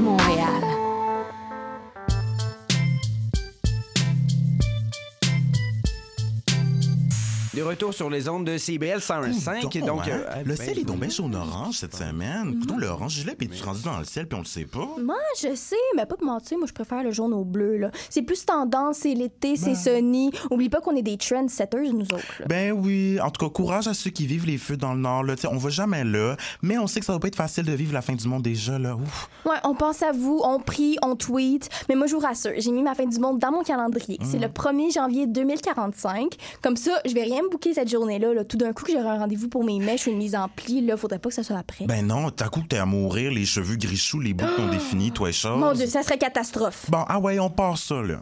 [7.54, 9.62] De retour sur les ondes de CBL 105.
[9.62, 10.22] Coudon, donc, hein?
[10.28, 12.58] euh, le ben, ciel est tombé jaune-orange cette semaine.
[12.60, 14.90] Coudon, l'orange gilet, puis tu es rendu dans le ciel, puis on le sait pas.
[15.00, 17.78] Moi, je sais, mais pas te mentir, moi, je préfère le jaune au bleu.
[17.78, 17.92] là.
[18.10, 20.32] C'est plus tendance, c'est l'été, c'est sunny.
[20.50, 22.40] Oublie pas qu'on est des trendsetters, nous autres.
[22.40, 22.46] là.
[22.48, 25.24] Ben oui, en tout cas, courage à ceux qui vivent les feux dans le nord.
[25.24, 25.36] Là.
[25.52, 27.94] On va jamais là, mais on sait que ça va pas être facile de vivre
[27.94, 28.80] la fin du monde déjà.
[28.80, 28.96] Là.
[28.96, 29.30] Ouf.
[29.46, 31.70] Ouais, on pense à vous, on prie, on tweet.
[31.88, 34.18] Mais moi, je vous rassure, j'ai mis ma fin du monde dans mon calendrier.
[34.24, 36.34] C'est le 1er janvier 2045.
[36.64, 38.34] Comme ça, je vais rien me booker cette journée-là.
[38.34, 38.44] là.
[38.44, 40.82] Tout d'un coup, que j'aurai un rendez-vous pour mes mèches ou une mise en pli.
[40.86, 41.86] Là, faudrait pas que ça soit après.
[41.86, 44.70] Ben non, t'as coup que t'es à mourir, les cheveux gris choux, les boucles qu'on
[44.70, 45.60] définit, toi et chose.
[45.60, 46.90] Mon Dieu, ça serait catastrophe.
[46.90, 48.22] Bon, ah ouais, on part ça, là.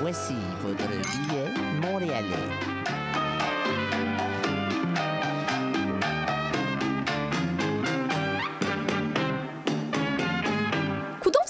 [0.00, 0.34] Voici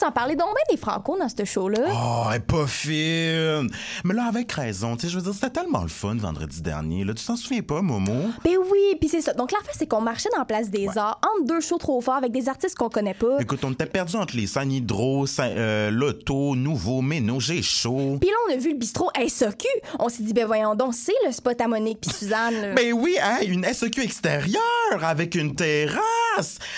[0.07, 1.81] en parlez donc bien des Franco dans ce show-là.
[1.93, 3.71] Oh, elle est pas fine.
[4.05, 7.05] Mais là, avec raison, tu sais, je veux dire, c'était tellement le fun vendredi dernier.
[7.05, 8.31] Là, tu t'en souviens pas, Momo?
[8.45, 9.33] Ben oui, puis c'est ça.
[9.35, 12.15] Donc l'affaire, c'est qu'on marchait dans la place des arts entre deux shows trop forts
[12.17, 13.39] avec des artistes qu'on connaît pas.
[13.41, 18.19] Écoute, on était perdu entre les San Hydro, Saint- euh, Lotto, Nouveau, Méno, j'ai chaud.
[18.21, 19.67] Puis là, on a vu le bistrot SOQ.
[19.99, 22.55] On s'est dit, ben voyons donc, c'est le spot à Monique puis Suzanne.
[22.61, 22.75] là.
[22.75, 24.61] Ben oui, hein, une SEQ extérieure
[25.03, 26.01] avec une terrasse,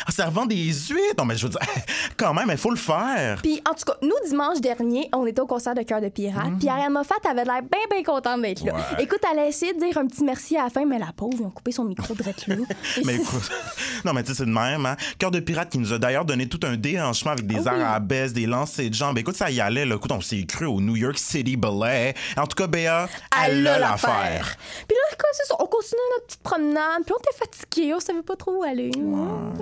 [0.08, 1.14] servant des huîtres.
[1.18, 1.60] Non, mais je veux dire,
[2.16, 3.40] quand même, il faut le faire.
[3.42, 6.52] Puis en tout cas, nous, dimanche dernier, on était au concert de Cœur de Pirate.
[6.58, 8.74] Puis Ariane Moffat avait l'air bien, bien contente d'être là.
[8.74, 9.02] Ouais.
[9.04, 11.36] Écoute, elle a essayé de dire un petit merci à la fin, mais la pauvre,
[11.40, 12.32] ils ont coupé son micro de là.
[13.04, 13.50] Mais écoute,
[14.04, 14.96] non, mais tu sais, c'est de même, hein.
[15.18, 17.82] Cœur de pirate qui nous a d'ailleurs donné tout un déhanchement avec des Ah oui.
[17.82, 19.18] arabesques, des lancers de jambes.
[19.18, 19.96] Écoute, ça y allait, là.
[19.96, 22.14] Écoute, on s'est cru au New York City Ballet.
[22.36, 23.08] En tout cas, Béa,
[23.44, 24.56] elle a l'affaire.
[24.86, 25.16] Puis là,
[25.58, 27.02] on continuait notre petite promenade.
[27.04, 28.90] Puis on était fatigués, on savait pas trop où aller.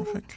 [0.05, 0.37] Fait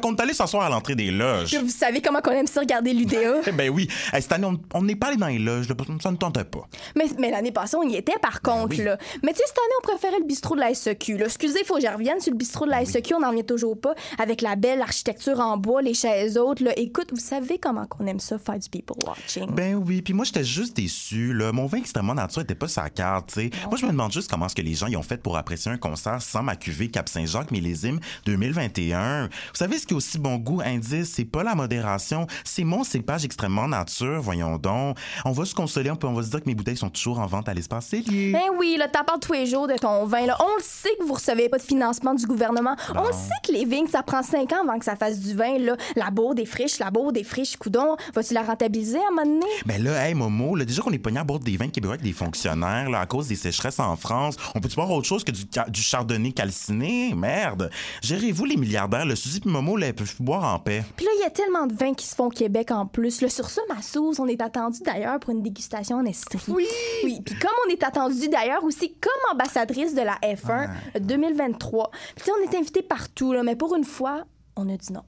[0.00, 1.54] qu'on est allé s'asseoir à l'entrée des loges.
[1.56, 3.14] Vous savez comment on aime ça regarder l'UDA.
[3.46, 3.88] Eh ben oui.
[4.12, 6.66] Hey, cette année, on- n'est pas allé dans les loges, là, ça ne tentait pas.
[6.96, 8.82] Mais, mais l'année passée, on y était par Ben contre.
[8.82, 8.96] là.
[9.22, 11.18] Mais tu sais, cette année, on préférait le bistrot de la SEQ.
[11.18, 11.26] Là.
[11.26, 13.14] Excusez, il faut que je revienne sur le bistrot de Ben la SEQ.
[13.14, 13.94] On n'en vient toujours pas.
[14.18, 16.60] Avec la belle architecture en bois, les chaises hautes.
[16.60, 16.72] Là.
[16.78, 19.50] Écoute, vous savez comment on aime ça, faire du people watching.
[19.50, 21.52] Ben oui, puis moi j'étais juste déçu là.
[21.52, 23.50] Mon vin extrêmement nature était pas sa carte, tu sais.
[23.68, 25.70] Moi je me demande juste comment est-ce que les gens y ont fait pour apprécier
[25.70, 29.24] un concert sans ma cuvée Cap Saint-Jacques millésime 2021.
[29.26, 32.84] Vous savez ce qui est aussi bon goût indice, c'est pas la modération, c'est mon
[32.84, 34.96] cépage extrêmement nature, voyons donc.
[35.24, 37.18] On va se consoler, on peut on va se dire que mes bouteilles sont toujours
[37.18, 38.32] en vente à l'espace Cellier.
[38.32, 40.26] Ben oui, là, t'en parles tous les jours de ton vin.
[40.26, 40.36] Là.
[40.40, 42.76] On le sait que vous recevez pas de financement du gouvernement.
[42.94, 45.34] On le sait que les vignes, ça prend cinq ans avant que ça fasse du
[45.34, 45.58] vin.
[45.58, 45.76] Là.
[45.96, 47.96] La bourre des friches, la bourre des friches, coudon.
[48.14, 49.52] Vas-tu la rentabiliser à un moment donné?
[49.66, 52.04] Ben là, hey Momo, là, déjà qu'on est pogné à boire des vins québécois avec
[52.04, 55.32] des fonctionnaires là, à cause des sécheresses en France, on peut-tu boire autre chose que
[55.32, 57.14] du, du chardonnay calciné?
[57.14, 57.70] Merde!
[58.02, 60.84] Gérez-vous les milliardaires, le Suzy et Momo, là, ils peuvent plus boire en paix.
[60.96, 63.20] Puis là, il y a tellement de vins qui se font au Québec en plus.
[63.22, 66.38] Là, sur ça, ma sauce, on est attendu d'ailleurs pour une dégustation en Estrie.
[66.48, 66.66] Oui!
[67.04, 70.68] Oui, puis comme on est attendu d'ailleurs aussi comme ambassadrice de la F1
[71.00, 71.90] 2023.
[71.90, 74.24] Puis tu sais, on est invité partout, là, mais pour une fois,
[74.56, 75.02] on a dit non.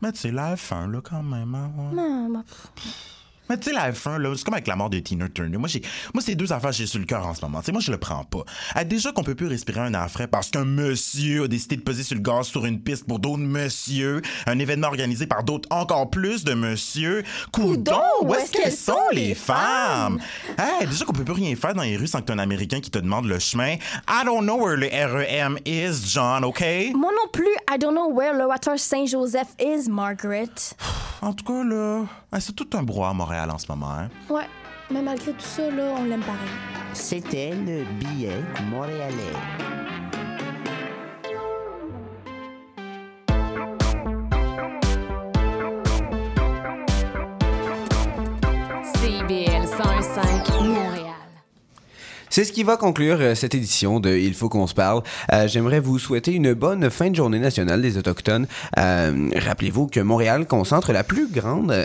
[0.00, 1.54] Mais tu sais, la F1, là, quand même.
[1.54, 1.94] hein, ouais.
[1.96, 2.42] Non,
[3.48, 5.56] Mais tu sais, la F1, là, c'est comme avec la mort de Tina Turner.
[5.56, 5.82] Moi, j'ai,
[6.14, 7.60] moi, c'est deux affaires j'ai sur le cœur en ce moment.
[7.60, 8.44] Tu sais, moi, je le prends pas.
[8.74, 11.82] Ah, déjà qu'on peut plus respirer un air frais parce qu'un monsieur a décidé de
[11.82, 14.22] peser sur le gaz sur une piste pour d'autres monsieur.
[14.46, 17.24] Un événement organisé par d'autres encore plus de monsieur.
[17.52, 20.18] Coudon, où est-ce qu'elles sont, les femmes?
[20.58, 22.80] Hey, déjà qu'on peut plus rien faire dans les rues sans que t'aies un Américain
[22.80, 23.74] qui te demande le chemin.
[24.08, 26.62] I don't know where le REM is, John, OK?
[26.94, 30.50] Moi non plus, I don't know where le Water Saint-Joseph is, Margaret.
[31.20, 32.04] En tout cas, là,
[32.38, 34.08] c'est tout un brouhaha à Montréal en ce moment, hein?
[34.28, 34.46] Ouais,
[34.90, 36.38] mais malgré tout ça, là, on l'aime pareil.
[36.92, 39.14] C'était le billet montréalais.
[52.38, 55.02] C'est ce qui va conclure euh, cette édition de Il faut qu'on se parle.
[55.32, 58.46] Euh, J'aimerais vous souhaiter une bonne fin de journée nationale des Autochtones.
[58.78, 61.84] Euh, Rappelez-vous que Montréal concentre la plus grande euh,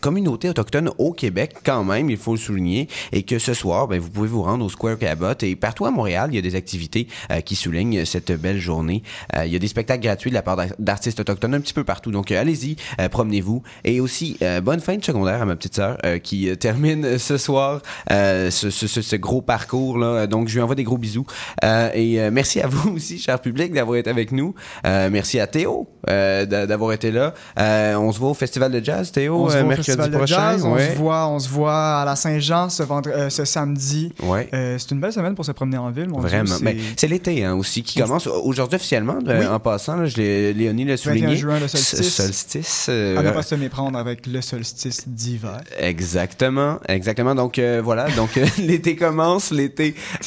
[0.00, 3.98] communauté autochtone au Québec, quand même, il faut le souligner, et que ce soir, ben,
[3.98, 5.34] vous pouvez vous rendre au Square Cabot.
[5.42, 9.02] Et partout à Montréal, il y a des activités euh, qui soulignent cette belle journée.
[9.36, 11.74] Euh, il y a des spectacles gratuits de la part d'ar- d'artistes autochtones un petit
[11.74, 12.12] peu partout.
[12.12, 13.64] Donc, euh, allez-y, euh, promenez-vous.
[13.82, 17.04] Et aussi, euh, bonne fin de secondaire à ma petite sœur euh, qui euh, termine
[17.04, 17.80] euh, ce soir
[18.12, 19.79] euh, ce- ce- ce gros parcours.
[19.98, 20.26] Là.
[20.26, 21.26] Donc, je lui envoie des gros bisous.
[21.64, 24.54] Euh, et euh, merci à vous aussi, cher public, d'avoir été avec nous.
[24.86, 27.34] Euh, merci à Théo d'a- d'avoir été là.
[27.56, 30.52] On se voit au Festival de Jazz, Théo, On se voit au mercredi de prochain.
[30.52, 30.90] jazz, on, Ouais.
[30.92, 32.82] se voit, on se voit à la Saint-Jean ce,
[33.28, 34.12] ce samedi.
[34.22, 34.48] Ouais.
[34.78, 36.46] C'est une belle semaine pour se promener en ville, mon Vraiment.
[36.46, 39.18] c'est- c'est l'été hein, aussi qui commence aujourd'hui officiellement.
[39.26, 39.46] Oui.
[39.46, 41.36] En passant, là, je l'ai- Léonie l'a 21 souligné.
[41.36, 41.96] juin, le solstice.
[42.00, 42.86] Ce solstice.
[42.88, 45.60] euh, à ne pas se méprendre avec le solstice d'hiver.
[45.78, 47.34] Exactement, exactement.
[47.34, 49.69] Donc euh, voilà, donc l'été commence, l'été,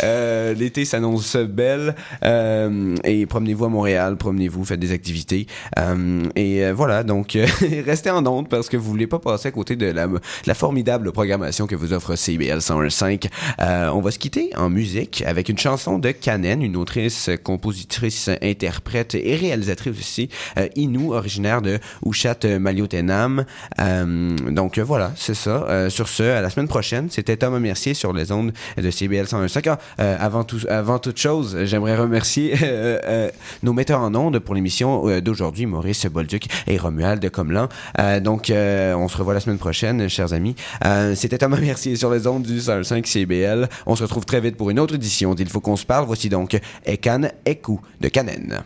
[0.03, 1.95] euh, l'été s'annonce belle.
[2.23, 5.47] euh, et promenez-vous à Montréal, promenez-vous, faites des activités.
[5.79, 7.37] euh, et voilà, donc
[7.85, 11.67] restez en onde parce que vous voulez pas passer à côté de la, formidable programmation
[11.67, 13.27] que vous offre CBL 101.5.
[13.59, 18.29] Euh, on va se quitter en musique avec une chanson de Kanen, une autrice, compositrice,
[18.41, 20.29] interprète et réalisatrice aussi,
[20.75, 23.45] Inou, originaire de Ushat Maliotenam.
[24.49, 25.89] Donc voilà, c'est ça.
[25.89, 29.63] Sur ce, à la semaine prochaine, c'était Thomas Mercier sur les ondes de CBL 101.5.
[29.69, 33.29] Ah, euh, avant, tout, avant toute chose, j'aimerais remercier euh, euh,
[33.61, 37.69] nos metteurs en ondes pour l'émission d'aujourd'hui, Maurice Bolduc et Romuald Comlan.
[37.99, 40.55] Euh, donc, on se revoit la semaine prochaine, chers amis.
[41.15, 43.69] C'était Thomas Mercier sur les ondes du 105 CBL.
[43.85, 46.05] On se retrouve très vite pour une autre édition d'Il faut qu'on se parle.
[46.05, 48.63] Voici donc Ekan Eku de Canen.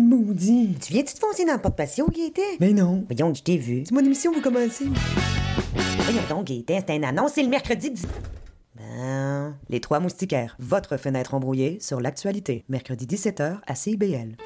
[0.00, 0.80] Maudite.
[0.80, 2.42] Tu viens-tu te foncer dans le porte-patio, Gaëtan?
[2.58, 3.04] Mais non.
[3.08, 3.82] Voyons, je t'ai vu.
[3.84, 4.86] C'est mon émission, vous commencez.
[5.98, 8.06] Voyons donc, Gaëtan, c'est une annonce, c'est le mercredi 10...
[8.76, 9.54] Ben...
[9.68, 12.64] Les Trois Moustiquaires, votre fenêtre embrouillée sur l'actualité.
[12.68, 14.36] Mercredi 17h à CIBL.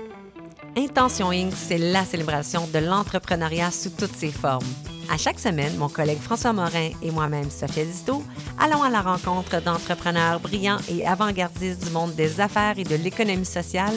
[0.76, 4.66] Intention Inc., c'est la célébration de l'entrepreneuriat sous toutes ses formes.
[5.12, 8.22] À chaque semaine, mon collègue François Morin et moi-même, Sophia Disto,
[8.58, 13.44] allons à la rencontre d'entrepreneurs brillants et avant-gardistes du monde des affaires et de l'économie
[13.44, 13.94] sociale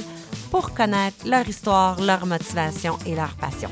[0.50, 3.70] pour connaître leur histoire, leur motivation et leur passion.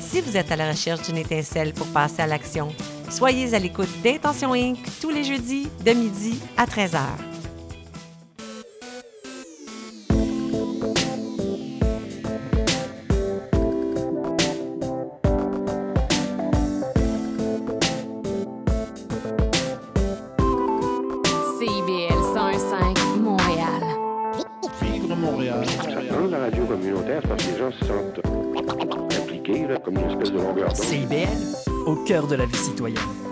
[0.00, 2.68] Si vous êtes à la recherche d'une étincelle pour passer à l'action,
[3.10, 4.78] soyez à l'écoute d'Intention Inc.
[5.00, 7.33] tous les jeudis de midi à 13h.
[32.26, 33.23] De la vie citoyenne.